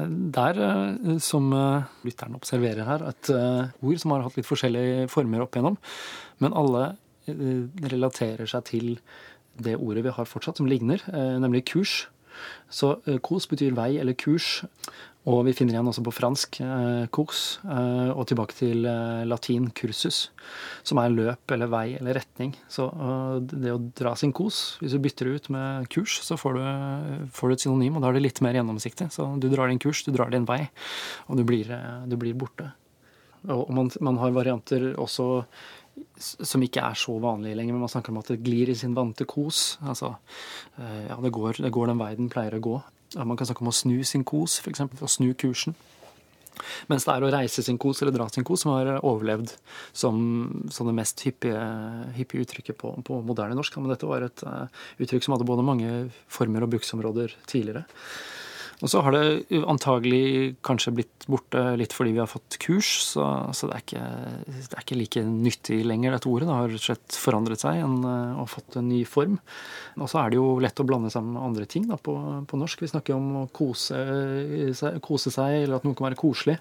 Det 0.00 0.44
er, 0.52 0.60
eh, 0.64 1.18
som 1.20 1.52
eh, 1.52 1.88
lytteren 2.06 2.38
observerer 2.38 2.86
her, 2.88 3.04
et 3.10 3.30
eh, 3.34 3.68
ord 3.84 4.00
som 4.00 4.14
har 4.14 4.24
hatt 4.24 4.38
litt 4.38 4.48
forskjellige 4.48 5.08
former 5.12 5.44
opp 5.44 5.56
igjennom. 5.56 5.76
Men 6.40 6.56
alle 6.56 6.94
relaterer 7.28 8.48
seg 8.48 8.64
til 8.66 8.86
det 9.60 9.76
ordet 9.76 10.02
vi 10.06 10.14
har 10.16 10.26
fortsatt, 10.26 10.58
som 10.58 10.66
ligner, 10.66 11.02
nemlig 11.38 11.66
kurs. 11.68 12.08
Så 12.72 12.94
kos 13.22 13.46
betyr 13.46 13.76
vei 13.76 14.00
eller 14.00 14.16
kurs. 14.18 14.64
Og 15.28 15.42
vi 15.44 15.52
finner 15.52 15.74
igjen 15.74 15.88
også 15.90 16.02
på 16.06 16.14
fransk 16.16 16.58
eh, 16.64 17.02
kurs, 17.12 17.58
eh, 17.68 18.08
og 18.08 18.24
tilbake 18.30 18.56
til 18.56 18.86
eh, 18.88 19.26
latin 19.28 19.66
kursus, 19.76 20.30
som 20.86 21.00
er 21.02 21.12
løp 21.12 21.52
eller 21.52 21.68
vei 21.68 21.84
eller 21.98 22.16
retning. 22.16 22.54
Så 22.72 22.86
det 23.44 23.74
å 23.74 23.82
dra 24.00 24.14
sin 24.16 24.32
kos, 24.32 24.78
hvis 24.80 24.94
du 24.96 25.02
bytter 25.04 25.28
det 25.28 25.34
ut 25.34 25.50
med 25.52 25.90
kurs, 25.92 26.14
så 26.24 26.38
får 26.40 26.56
du, 26.56 26.62
får 27.36 27.50
du, 27.50 27.56
et 27.56 27.64
synonym, 27.66 27.98
og 27.98 28.04
da 28.04 28.08
er 28.08 28.16
det 28.16 28.24
litt 28.24 28.40
mer 28.44 28.56
gjennomsiktig. 28.56 29.10
Så 29.12 29.26
du 29.42 29.50
drar 29.52 29.68
din 29.68 29.82
kurs, 29.82 30.00
du 30.06 30.12
drar 30.14 30.32
din 30.32 30.48
vei, 30.48 30.62
og 31.28 31.36
du 31.36 31.44
blir, 31.44 31.68
du 32.08 32.16
blir 32.20 32.38
borte. 32.40 32.70
Og 33.52 33.68
man, 33.76 33.90
man, 34.00 34.20
har 34.20 34.32
varianter 34.36 34.94
også 35.00 35.28
som 36.30 36.64
ikke 36.64 36.80
er 36.86 36.96
så 36.96 37.12
vanlige 37.20 37.58
lenger, 37.58 37.76
men 37.76 37.84
man 37.84 37.92
snakker 37.92 38.14
om 38.14 38.22
at 38.22 38.32
det 38.32 38.40
glir 38.46 38.72
i 38.72 38.78
sin 38.78 38.96
vante 38.96 39.26
kos. 39.28 39.74
Altså, 39.84 40.14
ja, 40.80 41.18
det 41.20 41.32
går, 41.34 41.60
det 41.60 41.72
går 41.76 41.92
den 41.92 42.00
veien 42.00 42.24
den 42.24 42.32
pleier 42.32 42.56
å 42.56 42.62
gå. 42.64 42.78
Man 43.18 43.38
kan 43.38 43.48
snakke 43.48 43.64
om 43.64 43.72
å 43.72 43.74
snu 43.74 43.96
sin 44.06 44.22
kos, 44.26 44.60
f.eks. 44.62 44.84
Å 44.86 45.10
snu 45.10 45.32
kursen. 45.38 45.74
Mens 46.90 47.06
det 47.06 47.14
er 47.14 47.24
å 47.24 47.30
reise 47.32 47.62
sin 47.64 47.78
kos 47.80 48.02
eller 48.02 48.14
dra 48.14 48.26
sin 48.30 48.44
kos 48.46 48.64
som 48.64 48.74
har 48.74 48.98
overlevd 48.98 49.54
som, 49.96 50.18
som 50.72 50.90
det 50.90 50.96
mest 50.98 51.22
hyppige, 51.24 51.60
hyppige 52.18 52.44
uttrykket 52.44 52.78
på, 52.80 52.92
på, 53.06 53.20
moderne 53.26 53.56
norsk. 53.58 53.78
Men 53.80 53.94
dette 53.94 54.08
var 54.08 54.26
et 54.26 54.44
uh, 54.46 54.66
uttrykk 55.00 55.26
som 55.26 55.36
hadde 55.36 55.48
både 55.48 55.66
mange 55.66 55.94
former 56.30 56.66
og 56.66 56.74
bruksområder 56.74 57.36
tidligere. 57.50 57.86
Og 58.80 58.88
så 58.88 59.00
har 59.04 59.12
det 59.12 59.60
antagelig 59.68 60.56
kanskje 60.64 60.92
blitt 60.96 61.26
borte 61.30 61.60
litt 61.76 61.92
fordi 61.92 62.14
vi 62.16 62.22
har 62.22 62.30
fått 62.30 62.56
kurs, 62.62 62.88
så, 63.04 63.26
så 63.56 63.68
det, 63.68 63.76
er 63.76 63.84
ikke, 63.84 64.04
det, 64.46 64.68
er 64.70 64.84
ikke, 64.84 64.98
like 64.98 65.24
nyttig 65.26 65.80
lenger, 65.84 66.14
dette 66.16 66.30
ordet. 66.30 66.48
Det 66.48 66.56
har 66.56 66.70
rett 66.70 66.80
og 66.80 66.86
slett 66.86 67.18
forandret 67.20 67.62
seg 67.62 67.82
en, 67.84 67.98
og 68.40 68.48
fått 68.50 68.78
en 68.80 68.88
ny 68.88 69.02
form. 69.08 69.36
Og 70.00 70.08
så 70.10 70.22
er 70.22 70.32
det 70.32 70.40
jo 70.40 70.46
lett 70.64 70.80
å 70.80 70.86
blande 70.88 71.12
sammen 71.12 71.36
med 71.36 71.44
andre 71.50 71.66
ting 71.70 71.88
da, 71.90 71.98
på, 72.00 72.14
på, 72.48 72.60
norsk. 72.60 72.84
Vi 72.84 72.92
snakker 72.92 73.16
om 73.18 73.42
å 73.42 73.46
kose, 73.52 73.98
kose, 75.04 75.32
seg, 75.34 75.58
eller 75.64 75.76
at 75.76 75.84
noe 75.88 75.98
kan 75.98 76.08
være 76.08 76.20
koselig. 76.20 76.56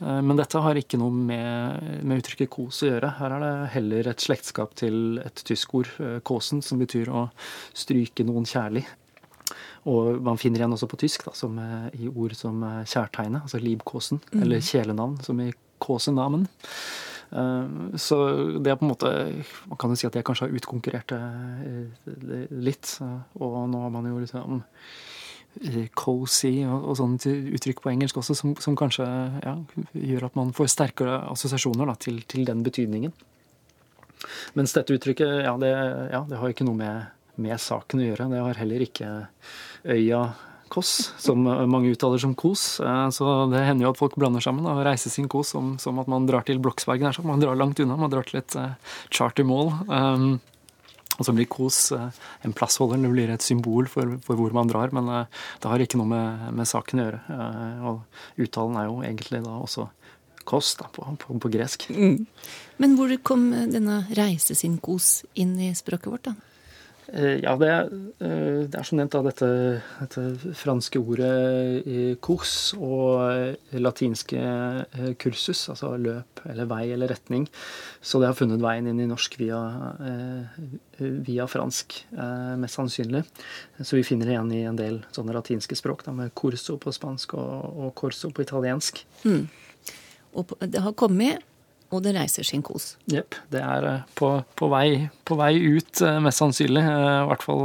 Eh, 0.00 0.20
men 0.24 0.40
dette 0.40 0.62
har 0.64 0.80
ikke 0.80 1.00
noe 1.00 1.12
med, 1.12 2.00
med 2.00 2.22
uttrykket 2.22 2.52
kos 2.54 2.80
å 2.84 2.92
gjøre. 2.92 3.12
Her 3.20 3.36
er 3.36 3.44
det 3.44 3.52
heller 3.76 4.08
et 4.14 4.24
slektskap 4.24 4.72
til 4.78 5.20
et 5.20 5.44
tysk 5.48 5.76
ord, 5.82 5.92
kosen, 6.24 6.64
som 6.64 6.80
betyr 6.80 7.12
å 7.12 7.28
stryke 7.76 8.24
noen 8.24 8.48
kjærlig. 8.48 8.86
Og 9.88 10.22
man 10.24 10.40
finner 10.40 10.62
igjen 10.62 10.74
også 10.76 10.88
på 10.90 11.00
tysk 11.00 11.26
da, 11.28 11.34
som, 11.36 11.58
eh, 11.62 11.88
i 12.04 12.08
ord 12.08 12.34
som 12.36 12.62
kjærtegne, 12.84 13.42
altså 13.46 13.60
livkåsen, 13.62 14.20
mm. 14.32 14.40
eller 14.44 14.64
kjælenavn, 14.64 15.18
som 15.24 15.40
i 15.44 15.52
kåsenamen. 15.82 16.48
Uh, 17.28 17.92
så 18.00 18.16
det 18.56 18.70
er 18.72 18.78
på 18.80 18.86
en 18.86 18.88
måte 18.94 19.08
Man 19.68 19.76
kan 19.76 19.90
jo 19.92 19.98
si 20.00 20.06
at 20.08 20.14
jeg 20.16 20.24
kanskje 20.24 20.46
har 20.46 20.54
utkonkurrert 20.56 21.12
det 21.12 22.38
litt. 22.48 22.94
Og 23.36 23.58
nå 23.68 23.82
har 23.84 23.92
man 23.92 24.08
jo 24.08 24.22
liksom 24.22 24.62
cozy 25.98 26.62
og, 26.64 26.86
og 26.88 26.96
sånne 26.96 27.34
uttrykk 27.58 27.82
på 27.84 27.92
engelsk 27.92 28.16
også, 28.20 28.36
som, 28.36 28.54
som 28.62 28.76
kanskje 28.78 29.04
ja, 29.44 29.54
gjør 29.92 30.28
at 30.30 30.38
man 30.40 30.54
får 30.56 30.70
sterkere 30.72 31.20
assosiasjoner 31.28 31.90
da, 31.90 31.98
til, 32.00 32.22
til, 32.30 32.46
den 32.48 32.64
betydningen. 32.64 33.12
Mens 34.56 34.72
dette 34.74 34.96
uttrykket, 34.96 35.42
ja 35.44 35.54
det, 35.60 35.72
ja, 36.14 36.24
det 36.30 36.40
har 36.40 36.54
ikke 36.54 36.66
noe 36.68 36.80
med 36.80 37.18
med 37.38 37.60
saken 37.62 38.02
å 38.02 38.06
gjøre. 38.08 38.28
Det 38.32 38.42
har 38.42 38.60
heller 38.62 38.84
ikke 38.84 39.08
øya 39.88 40.28
Kåss, 40.68 41.14
som 41.16 41.40
mange 41.44 41.94
uttaler 41.94 42.20
som 42.20 42.34
kos. 42.36 42.80
Eh, 42.80 43.08
så 43.10 43.24
det 43.48 43.64
hender 43.64 43.86
jo 43.86 43.92
at 43.94 44.00
folk 44.00 44.16
blander 44.20 44.44
sammen 44.44 44.68
og 44.68 44.82
reiser 44.84 45.12
sin 45.12 45.28
kos 45.30 45.54
som, 45.54 45.76
som 45.80 45.98
at 46.02 46.10
man 46.10 46.28
drar 46.28 46.44
til 46.44 46.60
Bloksberg. 46.60 47.06
Så 47.14 47.24
man 47.24 47.40
drar 47.40 47.56
langt 47.56 47.80
unna. 47.80 47.96
Man 47.96 48.12
drar 48.12 48.28
til 48.28 48.40
et 48.42 48.56
uh, 48.58 48.76
chartermål. 49.08 49.72
Um, 49.88 50.26
og 51.18 51.26
så 51.26 51.32
blir 51.34 51.48
kos 51.50 51.78
en 51.96 52.54
plassholder. 52.54 53.00
Det 53.02 53.12
blir 53.14 53.32
et 53.32 53.44
symbol 53.44 53.88
for, 53.90 54.18
for 54.26 54.38
hvor 54.38 54.52
man 54.54 54.68
drar. 54.70 54.92
Men 54.94 55.08
det 55.08 55.70
har 55.72 55.82
ikke 55.82 55.98
noe 55.98 56.12
med, 56.12 56.50
med 56.60 56.68
saken 56.68 57.00
å 57.00 57.06
gjøre. 57.06 57.38
og 57.90 58.44
uttalen 58.44 58.76
er 58.78 58.86
jo 58.86 59.00
egentlig 59.02 59.40
da 59.42 59.56
også 59.64 59.88
da, 60.78 60.86
på, 60.94 61.02
på, 61.24 61.40
på 61.42 61.50
gresk. 61.52 61.88
Mm. 61.90 62.22
Men 62.78 62.94
hvor 63.00 63.10
kom 63.26 63.50
denne 63.72 64.04
reise 64.16 64.54
sin 64.54 64.78
kos 64.78 65.24
inn 65.34 65.58
i 65.58 65.72
språket 65.76 66.12
vårt, 66.12 66.28
da? 66.30 66.47
Eh, 67.12 67.38
ja, 67.40 67.54
det, 67.56 67.68
eh, 68.20 68.64
det, 68.68 68.76
er 68.76 68.84
som 68.84 68.98
nevnt 68.98 69.14
da, 69.14 69.22
dette, 69.24 69.48
dette 70.02 70.52
franske 70.58 71.00
ordet 71.00 72.18
kurs 72.24 72.74
og 72.76 73.78
latinske 73.80 74.42
eh, 74.42 75.12
kursus, 75.20 75.62
altså 75.72 75.94
løp 75.96 76.42
eller 76.44 76.68
vei 76.68 76.82
eller 76.92 77.08
retning. 77.14 77.46
Så 78.04 78.20
det 78.20 78.28
har 78.28 78.36
funnet 78.36 78.60
veien 78.60 78.90
inn 78.90 79.00
i 79.00 79.08
norsk 79.08 79.38
via, 79.40 79.58
via 80.98 81.46
fransk, 81.50 81.96
mest 82.60 82.78
sannsynlig. 82.78 83.24
Så 83.80 83.98
vi 83.98 84.04
finner 84.06 84.28
det 84.28 84.36
igjen 84.36 84.52
i 84.54 84.62
en 84.70 84.78
del 84.78 85.00
sånne 85.16 85.34
latinske 85.34 85.76
språk, 85.78 86.04
da, 86.06 86.14
med 86.14 86.34
corso 86.38 86.76
på 86.80 86.92
spansk 86.94 87.34
og, 87.40 87.80
og 87.88 87.94
corso 87.98 88.30
på 88.30 88.44
italiensk. 88.44 89.02
Mm. 89.24 89.48
Og 90.38 90.54
det 90.60 90.84
har 90.84 90.96
kommet 90.98 91.42
og 91.88 92.02
det 92.04 92.12
reiser 92.12 92.44
sin 92.44 92.60
kos. 92.64 92.90
Jepp. 93.08 93.36
Det 93.52 93.62
er 93.64 93.86
eh, 93.88 94.02
på, 94.18 94.28
på, 94.58 94.68
vei, 94.68 95.08
på, 95.24 95.38
vei, 95.40 95.54
ut, 95.56 96.02
eh, 96.04 96.18
mest 96.24 96.42
sannsynlig. 96.42 96.82
Eh, 96.84 97.08
I 97.22 97.28
hvert 97.30 97.46
fall 97.46 97.64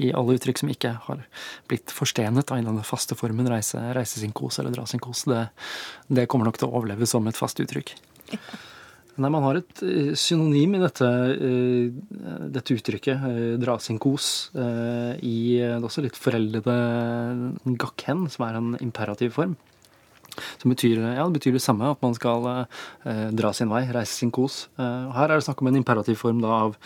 i 0.00 0.12
alle 0.16 0.38
uttrykk 0.38 0.62
som 0.62 0.72
ikke 0.72 0.94
har 1.04 1.20
blitt 1.68 1.92
forstenet 1.92 2.54
av 2.54 2.64
den 2.64 2.80
faste 2.86 3.18
formen 3.18 3.50
reise, 3.52 3.82
reise, 3.96 4.22
sin 4.22 4.32
kos 4.36 4.62
eller 4.62 4.72
dra 4.72 4.86
sin 4.88 5.02
kos. 5.02 5.26
Det, 5.28 5.44
det, 6.08 6.26
kommer 6.30 6.48
nok 6.48 6.60
til 6.60 6.70
å 6.70 6.80
overleve 6.80 7.08
som 7.10 7.28
et 7.28 7.36
fast 7.36 7.60
uttrykk. 7.60 7.92
Nei, 9.20 9.28
Man 9.28 9.44
har 9.44 9.58
et 9.60 9.82
synonym 10.16 10.78
i 10.78 10.80
dette, 10.80 11.08
dette 12.54 12.76
uttrykket, 12.78 13.26
dra 13.60 13.74
sin 13.82 13.98
kos, 14.00 14.48
i 14.56 15.40
det 15.60 15.82
også 15.84 16.06
litt 16.06 16.16
foreldede 16.16 16.76
gakken, 17.82 18.24
som 18.32 18.46
er 18.46 18.56
en 18.56 18.78
imperativ 18.80 19.36
form. 19.36 19.58
Som 20.60 20.74
betyr, 20.74 20.98
ja, 21.00 21.24
det 21.24 21.38
betyr 21.38 21.56
det 21.56 21.64
samme, 21.64 21.88
at 21.94 22.02
man 22.04 22.14
skal 22.16 22.44
eh, 22.52 23.28
dra 23.32 23.52
sin 23.56 23.70
vei, 23.72 23.86
reise 23.94 24.12
sin 24.12 24.32
kos. 24.34 24.66
Eh, 24.76 25.08
her 25.16 25.30
er 25.30 25.38
det 25.38 25.46
snakk 25.46 25.62
om 25.64 25.70
en 25.70 25.80
imperativform 25.80 26.42
da, 26.44 26.66
av 26.66 26.76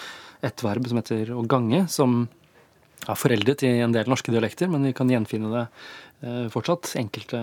et 0.47 0.63
verb 0.63 0.87
som 0.87 1.01
heter 1.01 1.33
å 1.35 1.43
gange, 1.51 1.85
som 1.91 2.29
er 3.05 3.19
foreldet 3.19 3.65
i 3.67 3.73
en 3.85 3.95
del 3.95 4.09
norske 4.09 4.33
dialekter, 4.33 4.71
men 4.71 4.87
vi 4.87 4.95
kan 4.97 5.11
gjenfinne 5.11 5.51
det 5.53 5.65
eh, 5.65 6.47
fortsatt 6.53 6.95
enkelte, 7.01 7.41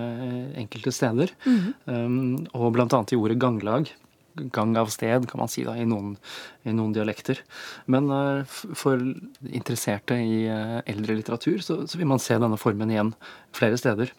enkelte 0.61 0.95
steder. 0.95 1.35
Mm 1.45 1.59
-hmm. 1.59 1.73
um, 1.85 2.47
og 2.53 2.79
annet 2.79 3.13
i 3.13 3.19
ordet 3.19 3.39
ganglag. 3.39 3.91
Gang 4.35 4.77
av 4.77 4.87
sted, 4.87 5.27
kan 5.27 5.39
man 5.39 5.49
si 5.49 5.63
da, 5.63 5.75
i 5.75 5.85
noen, 5.85 6.15
i 6.63 6.71
noen 6.71 6.93
dialekter. 6.93 7.43
Men 7.85 8.09
uh, 8.09 8.45
for 8.47 8.97
interesserte 9.43 10.15
i 10.15 10.47
uh, 10.47 10.81
eldre 10.85 11.15
litteratur, 11.15 11.59
så, 11.59 11.87
så 11.87 11.97
vil 11.97 12.07
man 12.07 12.19
se 12.19 12.37
denne 12.37 12.57
formen 12.57 12.89
igjen 12.89 13.13
flere 13.51 13.77
steder. 13.77 14.13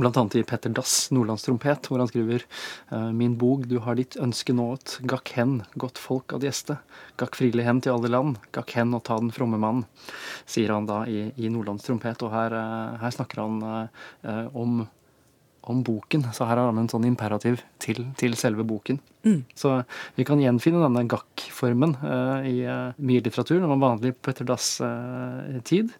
Annet 0.00 0.34
i 0.36 0.42
Petter 0.42 0.72
Dass, 0.72 1.10
Nordlandstrompet, 1.12 1.88
hvor 1.90 2.00
han 2.00 2.08
skriver 2.08 2.46
«Eh, 2.92 3.10
Min 3.12 3.34
bok, 3.36 3.66
du 3.68 3.76
har 3.84 3.98
ditt 3.98 4.16
ønske 4.16 4.54
nået, 4.56 4.96
gakk 5.04 5.34
hen, 5.36 5.58
godt 5.76 6.00
folk 6.00 6.32
ad 6.32 6.46
gjeste, 6.46 6.78
gakk 7.20 7.36
frilig 7.36 7.66
hen 7.66 7.82
til 7.84 7.92
alle 7.92 8.08
land, 8.08 8.38
gakk 8.56 8.72
hen 8.78 8.94
og 8.96 9.04
ta 9.04 9.18
den 9.20 9.32
fromme 9.34 9.60
mann, 9.60 9.84
sier 10.48 10.72
han 10.72 10.88
da 10.88 11.02
i, 11.04 11.26
i 11.36 11.50
Nordlandstrompet. 11.52 12.24
Og 12.24 12.32
her, 12.32 12.56
eh, 12.56 12.96
her, 13.02 13.12
snakker 13.12 13.42
han 13.44 13.60
eh, 13.68 14.48
om, 14.56 14.80
om 15.68 15.84
boken, 15.84 16.24
så 16.32 16.48
her 16.48 16.62
har 16.62 16.72
han 16.72 16.80
en 16.80 16.88
sånn 16.88 17.10
imperativ 17.10 17.60
til, 17.82 18.00
til 18.16 18.38
selve 18.40 18.64
boken. 18.64 19.02
Mm. 19.28 19.44
Så 19.52 19.74
vi 20.16 20.24
kan 20.24 20.40
gjenfinne 20.40 20.80
denne 20.86 21.04
gakk-formen 21.04 21.98
eh, 22.00 22.48
i 22.48 22.56
uh, 22.64 22.96
mye 22.96 23.20
litteratur. 23.20 23.60
Den 23.60 23.70
var 23.76 23.84
vanlig 23.90 24.16
på 24.16 24.30
Petter 24.30 24.48
Dass' 24.48 24.80
tid. 25.68 25.92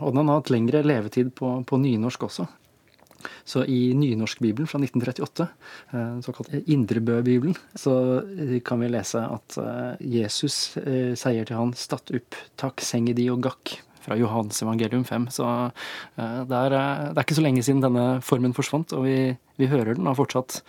Og 0.00 0.14
den 0.14 0.30
har 0.30 0.38
hatt 0.38 0.54
lengre 0.54 0.86
levetid 0.86 1.34
på, 1.36 1.58
på 1.66 1.82
nynorsk 1.82 2.30
også. 2.30 2.46
Så 3.44 3.64
i 3.64 3.94
Nynorskbibelen 3.94 4.68
fra 4.68 4.78
1938, 4.78 5.46
eh, 5.92 6.20
såkalt 6.20 6.52
Indrebø-bibelen, 6.66 7.56
så 7.74 7.94
eh, 8.20 8.58
kan 8.64 8.80
vi 8.80 8.90
lese 8.90 9.22
at 9.24 9.58
eh, 9.60 10.08
Jesus 10.18 10.76
sier 11.20 11.46
til 11.46 11.56
han 11.56 11.74
'Statt 11.76 12.12
opp, 12.16 12.36
takk 12.60 12.82
sengi 12.84 13.14
di 13.16 13.30
og 13.32 13.42
gakk', 13.46 13.78
fra 14.00 14.16
Johans 14.16 14.62
evangelium 14.62 15.04
5. 15.04 15.26
Så 15.28 15.44
det 16.16 16.56
er, 16.56 16.72
det 16.72 17.18
er, 17.18 17.20
ikke 17.20 17.36
så 17.36 17.42
lenge 17.44 17.60
siden 17.60 17.82
denne 17.84 18.22
formen 18.24 18.54
forsvant, 18.56 18.94
og 18.96 19.04
vi, 19.04 19.36
vi 19.60 19.68
hører 19.68 19.92
den 19.92 20.08
da 20.08 20.14
fortsatt 20.16 20.62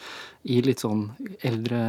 i 0.52 0.58
litt 0.66 0.84
sånn 0.84 1.06
eldre, 1.40 1.80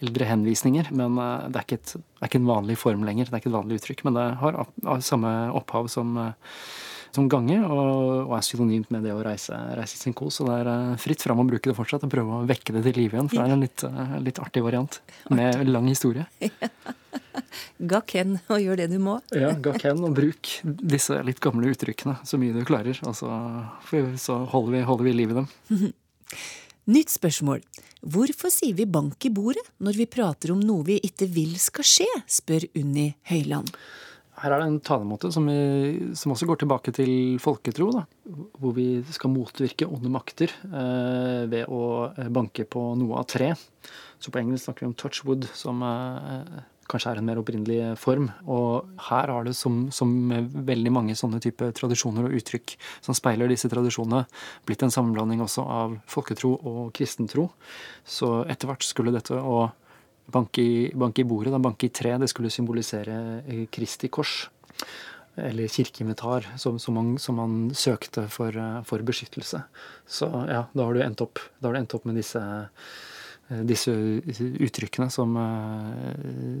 eldre 0.00 0.30
henvisninger. 0.30 0.88
Men 0.96 1.20
det 1.52 1.60
er, 1.60 1.76
et, 1.76 1.92
det 1.92 2.00
er, 2.22 2.30
ikke 2.30 2.40
en 2.40 2.48
vanlig 2.48 2.78
form 2.80 3.04
lenger, 3.04 3.28
det 3.28 3.36
er 3.36 3.42
ikke 3.42 3.52
et 3.52 3.58
vanlig 3.58 3.82
uttrykk. 3.82 4.06
Men 4.08 4.16
det 4.16 4.26
har 4.40 5.04
samme 5.04 5.34
opphav 5.60 5.92
som 5.92 6.16
som 7.14 7.28
gange, 7.30 7.58
og, 7.64 8.26
og, 8.26 8.34
er 8.36 8.44
synonymt 8.46 8.92
med 8.94 9.06
det 9.06 9.14
å 9.14 9.22
reise, 9.24 9.56
reise 9.78 9.98
sin 10.00 10.14
kos. 10.16 10.38
Så 10.38 10.46
det 10.48 10.60
er 10.60 10.70
uh, 10.70 10.98
fritt 11.00 11.24
fram 11.24 11.42
å 11.42 11.46
bruke 11.48 11.70
det 11.70 11.76
fortsatt 11.78 12.06
og 12.06 12.12
prøve 12.12 12.40
å 12.40 12.46
vekke 12.48 12.76
det 12.76 12.84
til 12.86 13.00
live 13.00 13.18
igjen. 13.18 13.30
For 13.32 13.40
det 13.40 13.46
er 13.46 13.56
en 13.56 13.64
litt, 13.64 13.84
uh, 13.84 14.16
litt 14.24 14.40
artig 14.42 14.64
variant 14.66 15.00
med 15.32 15.64
lang 15.68 15.88
historie. 15.90 16.28
Gakk 17.90 18.14
hen 18.18 18.36
og 18.50 18.60
gjør 18.60 18.80
det 18.82 18.88
du 18.92 18.98
må. 19.02 19.16
ja, 19.32 19.52
gakk 19.62 19.84
hen 19.86 20.02
og 20.04 20.12
bruk 20.16 20.50
disse 20.62 21.16
litt 21.24 21.38
gamle 21.42 21.70
uttrykkene 21.72 22.18
så 22.26 22.38
mye 22.40 22.54
du 22.54 22.60
klarer. 22.68 22.98
Og 23.06 23.14
så, 23.16 23.30
så 24.20 24.38
holder, 24.52 24.72
vi, 24.74 24.82
holder 24.88 25.08
vi 25.08 25.14
liv 25.16 25.32
i 25.32 25.38
dem. 25.38 25.48
Nytt 26.94 27.12
spørsmål. 27.12 27.62
Hvorfor 28.00 28.52
sier 28.52 28.76
vi 28.78 28.86
bank 28.88 29.24
i 29.26 29.32
bordet 29.34 29.64
når 29.84 29.98
vi 29.98 30.08
prater 30.10 30.52
om 30.54 30.60
noe 30.62 30.86
vi 30.86 30.98
ikke 31.04 31.26
vil 31.32 31.56
skal 31.60 31.86
skje, 31.86 32.08
spør 32.30 32.68
Unni 32.78 33.10
Høyland. 33.30 33.72
Her 34.42 34.54
er 34.54 34.62
det 34.62 34.68
en 34.68 34.80
talemåte 34.84 35.30
som, 35.34 35.46
vi, 35.48 36.14
som, 36.18 36.32
også 36.34 36.48
går 36.48 36.62
tilbake 36.62 36.94
til 36.96 37.12
folketro, 37.42 37.90
da, 37.94 38.04
hvor 38.60 38.74
vi 38.76 38.88
skal 39.14 39.32
motvirke 39.34 39.88
onde 39.88 40.12
makter 40.12 40.52
eh, 40.68 41.44
ved 41.50 41.70
å 41.72 41.82
eh, 42.12 42.30
banke 42.32 42.66
på 42.68 42.82
noe 43.00 43.20
av 43.20 43.28
tre. 43.30 43.52
Så 44.18 44.32
på 44.34 44.40
engelsk 44.40 44.66
snakker 44.66 44.84
vi 44.84 44.90
om 44.90 44.98
touchwood, 44.98 45.48
som 45.56 45.82
eh, 45.86 46.58
kanskje 46.88 47.12
er 47.12 47.20
en 47.20 47.28
mer 47.28 47.40
opprinnelig 47.40 47.80
form. 48.00 48.30
Og 48.50 48.88
her 49.08 49.32
har 49.32 49.48
det, 49.48 49.54
som, 49.58 49.86
som 49.94 50.12
med 50.30 50.52
veldig 50.68 50.94
mange 50.94 51.18
sånne 51.18 51.40
type 51.44 51.70
tradisjoner 51.76 52.28
og 52.28 52.38
uttrykk 52.38 52.76
som 53.04 53.16
speiler 53.16 53.50
disse 53.50 53.70
tradisjonene, 53.70 54.24
blitt 54.68 54.84
en 54.86 54.94
sammenblanding 54.94 55.42
også 55.44 55.66
av 55.66 55.98
folketro 56.10 56.54
og 56.58 56.88
kristentro. 56.96 57.50
Så 58.08 58.42
etter 58.48 58.70
hvert 58.70 58.86
skulle 58.86 59.14
dette 59.14 59.36
å 59.36 59.68
banke 60.32 60.62
i, 60.62 60.92
bank 60.94 61.18
i 61.18 61.24
bordet, 61.24 61.52
da, 61.54 61.60
bank 61.62 61.84
i 61.84 61.92
tre, 61.94 62.16
det 62.20 62.28
skulle 62.30 62.52
symbolisere 62.52 63.18
eh, 63.46 63.66
Kristi 63.72 64.10
kors. 64.12 64.48
Eller 65.38 65.70
kirkeinventar, 65.70 66.48
som, 66.58 66.80
som, 66.82 66.96
man, 66.98 67.12
som 67.22 67.38
man 67.38 67.58
søkte 67.76 68.26
for, 68.32 68.54
eh, 68.54 68.80
for, 68.88 69.04
beskyttelse. 69.06 69.62
Så 70.06 70.28
ja, 70.50 70.66
da 70.72 70.88
har 70.88 70.96
du 70.96 71.04
endt 71.04 71.22
opp, 71.24 71.40
da 71.58 71.70
har 71.70 71.76
du 71.76 71.82
endt 71.82 71.96
opp 71.96 72.08
med 72.08 72.18
disse, 72.18 72.42
eh, 72.42 73.64
disse 73.68 73.94
uttrykkene 73.94 75.08
som, 75.14 75.36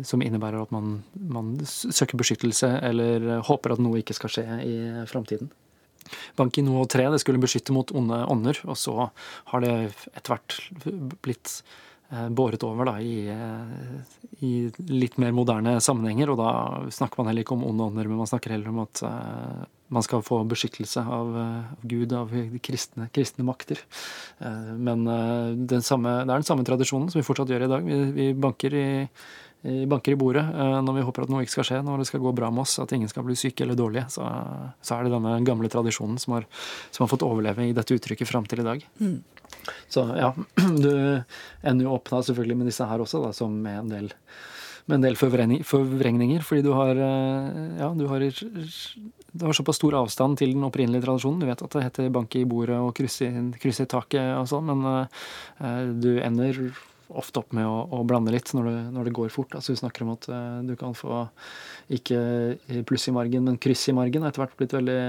som, 0.06 0.24
innebærer 0.24 0.62
at 0.62 0.74
man, 0.74 1.00
man, 1.18 1.56
søker 1.66 2.20
beskyttelse 2.20 2.70
eller 2.88 3.34
håper 3.50 3.74
at 3.74 3.82
noe 3.82 4.00
ikke 4.00 4.16
skal 4.16 4.32
skje 4.38 4.46
i 4.64 4.76
framtiden. 5.10 5.50
Bank 6.38 6.56
i 6.56 6.64
noe 6.64 6.86
tre, 6.88 7.04
det 7.12 7.20
skulle 7.20 7.42
beskytte 7.42 7.74
mot 7.76 7.90
onde 7.92 8.22
ånder, 8.32 8.62
og 8.64 8.78
så 8.80 9.10
har 9.50 9.60
det 9.60 9.74
etter 10.14 10.32
hvert 10.32 10.56
blitt 11.26 11.58
båret 12.08 12.62
over 12.64 12.88
da, 12.88 12.94
i, 13.04 13.28
eh, 13.28 14.44
i, 14.44 14.52
litt 14.88 15.18
mer 15.20 15.34
moderne 15.36 15.76
sammenhenger. 15.80 16.32
Og 16.32 16.38
da 16.40 16.52
snakker 16.94 17.20
man 17.20 17.30
heller 17.30 17.44
ikke 17.44 17.56
om 17.56 17.66
onde 17.68 17.88
ånder, 17.90 18.08
men 18.08 18.22
man 18.22 18.30
snakker 18.30 18.54
heller 18.54 18.72
om 18.72 18.80
at 18.86 19.02
uh, 19.04 19.66
man 19.92 20.04
skal 20.04 20.24
få 20.24 20.40
beskyttelse 20.48 21.04
av, 21.04 21.34
av 21.36 21.90
Gud, 21.90 22.14
av 22.16 22.32
kristne, 22.64 23.10
kristne 23.12 23.44
makter. 23.44 23.82
Uh, 24.40 24.72
men 24.80 25.04
uh, 25.04 25.82
samme, 25.84 26.22
det 26.22 26.32
er 26.32 26.38
den 26.38 26.48
samme 26.48 26.64
tradisjonen 26.68 27.12
som 27.12 27.20
vi 27.20 27.26
fortsatt 27.28 27.52
gjør 27.52 27.68
i 27.68 27.70
dag. 27.74 27.84
Vi, 27.84 28.00
vi 28.16 28.32
banker 28.38 28.80
i 28.80 28.88
banker 29.90 30.14
i 30.14 30.16
bordet 30.16 30.44
når 30.54 30.94
vi 30.94 31.02
håper 31.02 31.24
at 31.24 31.30
noe 31.32 31.40
ikke 31.42 31.56
skal 31.56 31.66
skje, 31.66 31.78
når 31.82 31.98
det 31.98 32.04
skal 32.06 32.20
gå 32.22 32.30
bra 32.30 32.46
med 32.54 32.62
oss, 32.62 32.76
at 32.78 32.92
ingen 32.94 33.10
skal 33.10 33.24
bli 33.26 33.34
syke 33.36 33.64
eller 33.64 33.74
dårlige. 33.74 34.04
Så, 34.14 34.22
så 34.78 34.94
er 34.94 35.04
det 35.04 35.16
denne 35.16 35.32
gamle 35.42 35.66
tradisjonen 35.72 36.14
som 36.22 36.36
har, 36.36 36.46
som 36.94 37.02
har 37.02 37.10
fått 37.10 37.26
overleve 37.26 37.66
i 37.66 37.74
dette 37.74 37.98
uttrykket 37.98 38.30
fram 38.30 38.46
til 38.46 38.62
i 38.62 38.68
dag. 38.68 38.86
Mm. 39.02 39.18
Så 39.88 40.04
ja, 40.18 40.32
du 40.84 40.92
ender 41.62 41.84
jo 41.84 41.96
opp 41.96 42.10
da 42.12 42.22
selvfølgelig 42.24 42.60
med 42.60 42.70
disse 42.70 42.86
her 42.88 43.04
også, 43.04 43.22
da, 43.24 43.34
som 43.36 43.54
med 43.64 43.82
en 43.82 43.92
del, 43.92 44.10
med 44.88 44.98
en 44.98 45.06
del 45.06 45.18
forvrengninger. 45.20 46.44
Fordi 46.46 46.64
du 46.64 46.72
har, 46.76 46.96
eh, 46.96 47.62
ja, 47.80 47.92
du 47.96 48.06
har, 48.10 48.24
du 48.24 49.46
har 49.46 49.56
såpass 49.56 49.80
stor 49.80 49.98
avstand 50.02 50.40
til 50.40 50.54
den 50.56 50.66
opprinnelige 50.68 51.04
tradisjonen. 51.06 51.40
Du 51.42 51.48
vet 51.48 51.64
at 51.64 51.76
det 51.76 51.86
heter 51.88 52.12
banke 52.14 52.42
i 52.42 52.48
bordet 52.48 52.80
og 52.80 52.94
kryss 52.98 53.22
i, 53.26 53.32
i 53.32 53.88
taket 53.88 54.36
og 54.38 54.48
sånn, 54.50 54.70
men 54.72 54.86
uh, 54.88 55.82
du 55.92 56.16
ender 56.24 56.68
ofte 57.08 57.40
opp 57.40 57.54
med 57.56 57.64
å, 57.64 57.86
å 57.88 58.02
blande 58.04 58.32
litt 58.34 58.50
når 58.52 58.68
det, 58.68 58.76
når 58.92 59.08
det, 59.08 59.14
går 59.16 59.32
fort. 59.32 59.54
Altså, 59.56 59.72
du 59.72 59.80
snakker 59.80 60.04
om 60.04 60.12
at 60.14 60.28
uh, 60.28 60.60
du 60.66 60.74
kan 60.80 60.96
få 60.96 61.24
ikke 61.92 62.20
pluss 62.88 63.08
i 63.08 63.14
margen, 63.16 63.46
men 63.48 63.56
kryss 63.60 63.86
i 63.88 63.96
margen. 63.96 64.24
har 64.24 64.32
Etter 64.32 64.44
hvert 64.44 64.58
blitt 64.60 64.76
veldig 64.76 65.00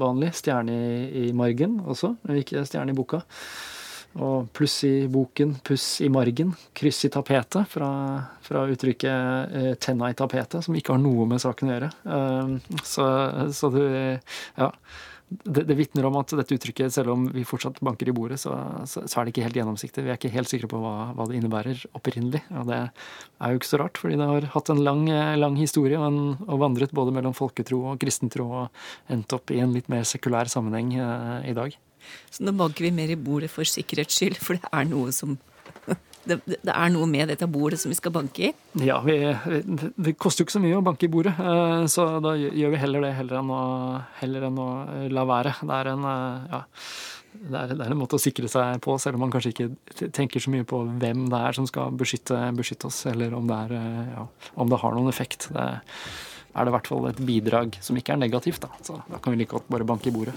vanlig. 0.00 0.30
Stjerne 0.38 0.76
i, 0.76 1.26
i 1.26 1.34
margen 1.36 1.80
også, 1.82 2.14
ikke 2.42 2.66
stjerne 2.68 2.94
i 2.94 2.98
boka. 2.98 3.24
Og 4.18 4.48
pluss 4.56 4.80
i 4.88 5.06
boken, 5.10 5.54
puss 5.62 6.00
i 6.02 6.08
margen, 6.10 6.50
kryss 6.74 7.04
i 7.06 7.12
tapetet, 7.14 7.68
fra, 7.70 7.90
fra 8.42 8.64
uttrykket 8.66 9.54
eh, 9.54 9.74
'tenna 9.78 10.10
i 10.10 10.16
tapetet', 10.18 10.64
som 10.66 10.74
ikke 10.74 10.96
har 10.96 11.02
noe 11.02 11.28
med 11.30 11.42
saken 11.42 11.70
å 11.70 11.76
gjøre. 11.76 11.92
Uh, 12.02 12.82
så, 12.82 13.06
så 13.54 13.70
du 13.70 13.84
Ja. 14.58 14.72
Det, 15.30 15.62
det 15.62 15.76
vitner 15.78 16.08
om 16.08 16.16
at 16.18 16.32
dette 16.34 16.56
uttrykket, 16.56 16.90
selv 16.90 17.12
om 17.12 17.28
vi 17.30 17.44
fortsatt 17.46 17.76
banker 17.86 18.08
i 18.10 18.14
bordet, 18.14 18.40
så, 18.42 18.50
så, 18.82 19.04
så 19.06 19.20
er 19.20 19.28
det 19.28 19.30
ikke 19.30 19.44
helt 19.44 19.58
gjennomsiktig. 19.60 20.02
Vi 20.02 20.10
er 20.10 20.18
ikke 20.18 20.32
helt 20.34 20.50
sikre 20.50 20.66
på 20.72 20.80
hva, 20.82 21.12
hva, 21.14 21.26
det 21.30 21.36
innebærer 21.38 21.84
opprinnelig. 21.94 22.40
Og 22.50 22.66
det 22.66 22.80
er 22.80 23.52
jo 23.52 23.60
ikke 23.60 23.68
så 23.68 23.78
rart, 23.78 24.00
fordi 24.02 24.18
det 24.18 24.26
har 24.26 24.48
hatt 24.56 24.72
en 24.74 24.82
lang, 24.82 25.04
lang 25.38 25.54
historie 25.60 26.00
og, 26.00 26.08
en, 26.08 26.48
og 26.50 26.64
vandret 26.64 26.90
både 26.98 27.14
mellom 27.14 27.36
folketro 27.38 27.78
og 27.92 28.02
kristentro 28.02 28.48
og 28.64 28.82
endt 29.14 29.38
opp 29.38 29.54
i 29.54 29.62
en 29.62 29.70
litt 29.76 29.86
mer 29.92 30.02
sekulær 30.02 30.50
sammenheng 30.50 30.96
eh, 30.98 31.46
i 31.52 31.54
dag. 31.54 31.78
Så 32.30 32.46
nå 32.46 32.54
banker 32.56 32.86
vi 32.88 32.94
mer 32.94 33.12
i 33.12 33.18
bordet 33.18 33.50
for 33.52 33.68
sikkerhets 33.68 34.18
skyld, 34.18 34.38
for 34.40 34.60
det 34.60 34.70
er 34.72 34.88
noe 34.90 35.14
som 35.14 35.38
det, 36.24 36.36
det, 36.46 36.72
er 36.72 36.90
noe 36.92 37.06
med 37.08 37.30
dette 37.32 37.48
bordet 37.50 37.80
som 37.80 37.92
vi 37.92 37.96
skal 37.98 38.12
banke 38.14 38.50
i? 38.50 38.52
Ja, 38.84 38.98
vi, 39.04 39.16
det 39.96 40.16
koster 40.20 40.42
jo 40.42 40.48
ikke 40.48 40.58
så 40.58 40.62
mye 40.62 40.78
å 40.78 40.84
banke 40.84 41.08
i 41.08 41.12
bordet, 41.12 41.32
eh, 41.40 41.84
så 41.90 42.06
da 42.22 42.34
gjør 42.36 42.74
vi 42.74 42.82
heller 42.82 43.06
det 43.06 43.14
heller 43.16 43.40
enn 43.40 43.54
å, 43.54 43.62
heller 44.20 44.50
enn 44.50 44.60
å 44.60 44.68
eh, 44.84 45.06
la 45.12 45.24
være. 45.28 45.54
Det 45.64 45.78
er 45.78 45.92
en 45.94 46.08
eh, 46.10 46.50
ja, 46.52 46.62
det 47.30 47.62
er, 47.62 47.72
det 47.72 47.86
er, 47.86 47.94
en 47.94 48.00
måte 48.00 48.18
å 48.18 48.22
sikre 48.22 48.50
seg 48.52 48.82
på, 48.84 48.96
selv 49.00 49.16
om 49.16 49.24
man 49.24 49.32
kanskje 49.32 49.54
ikke 49.54 50.10
tenker 50.16 50.42
så 50.42 50.52
mye 50.52 50.66
på 50.68 50.82
hvem 51.00 51.28
det 51.32 51.44
er 51.48 51.56
som 51.56 51.68
skal 51.70 51.94
beskytte, 51.96 52.40
beskytte 52.58 52.90
oss, 52.90 53.04
eller 53.10 53.36
om 53.38 53.48
det, 53.48 53.60
er, 53.68 54.10
ja, 54.12 54.26
om 54.60 54.72
det 54.72 54.80
har 54.82 54.96
noen 54.96 55.12
effekt. 55.12 55.48
Det, 55.54 55.70
er 56.50 56.66
det 56.66 56.72
i 56.72 56.74
hvert 56.74 56.90
fall 56.90 57.06
et 57.10 57.20
bidrag 57.26 57.76
som 57.84 57.98
ikke 57.98 58.14
er 58.14 58.20
negativt. 58.20 58.62
Da. 58.64 58.70
Så 58.84 58.98
da 59.10 59.20
kan 59.22 59.34
vi 59.34 59.42
like 59.42 59.54
godt 59.54 59.68
bare 59.72 59.86
banke 59.86 60.10
i 60.10 60.14
bordet. 60.14 60.34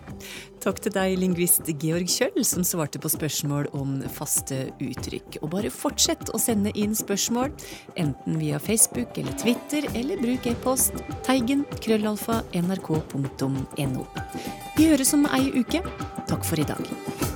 Takk 0.64 0.80
til 0.82 0.94
deg, 0.94 1.16
lingvist 1.18 1.68
Georg 1.82 2.10
Kjøll, 2.10 2.42
som 2.46 2.66
svarte 2.66 3.00
på 3.02 3.10
spørsmål 3.12 3.70
om 3.78 3.96
faste 4.12 4.64
uttrykk. 4.82 5.40
Og 5.42 5.52
bare 5.54 5.72
fortsett 5.74 6.32
å 6.34 6.40
sende 6.42 6.74
inn 6.78 6.96
spørsmål, 6.98 7.54
enten 8.00 8.40
via 8.42 8.60
Facebook 8.62 9.18
eller 9.18 9.36
Twitter, 9.40 9.88
eller 9.98 10.22
bruk 10.22 10.48
e-post 10.50 11.02
teigen 11.26 11.66
krøllalfa 11.82 12.42
nrk.no. 12.58 14.06
Vi 14.78 14.88
høres 14.88 15.14
om 15.18 15.28
ei 15.34 15.46
uke. 15.58 15.84
Takk 16.30 16.46
for 16.46 16.62
i 16.62 16.66
dag. 16.66 17.31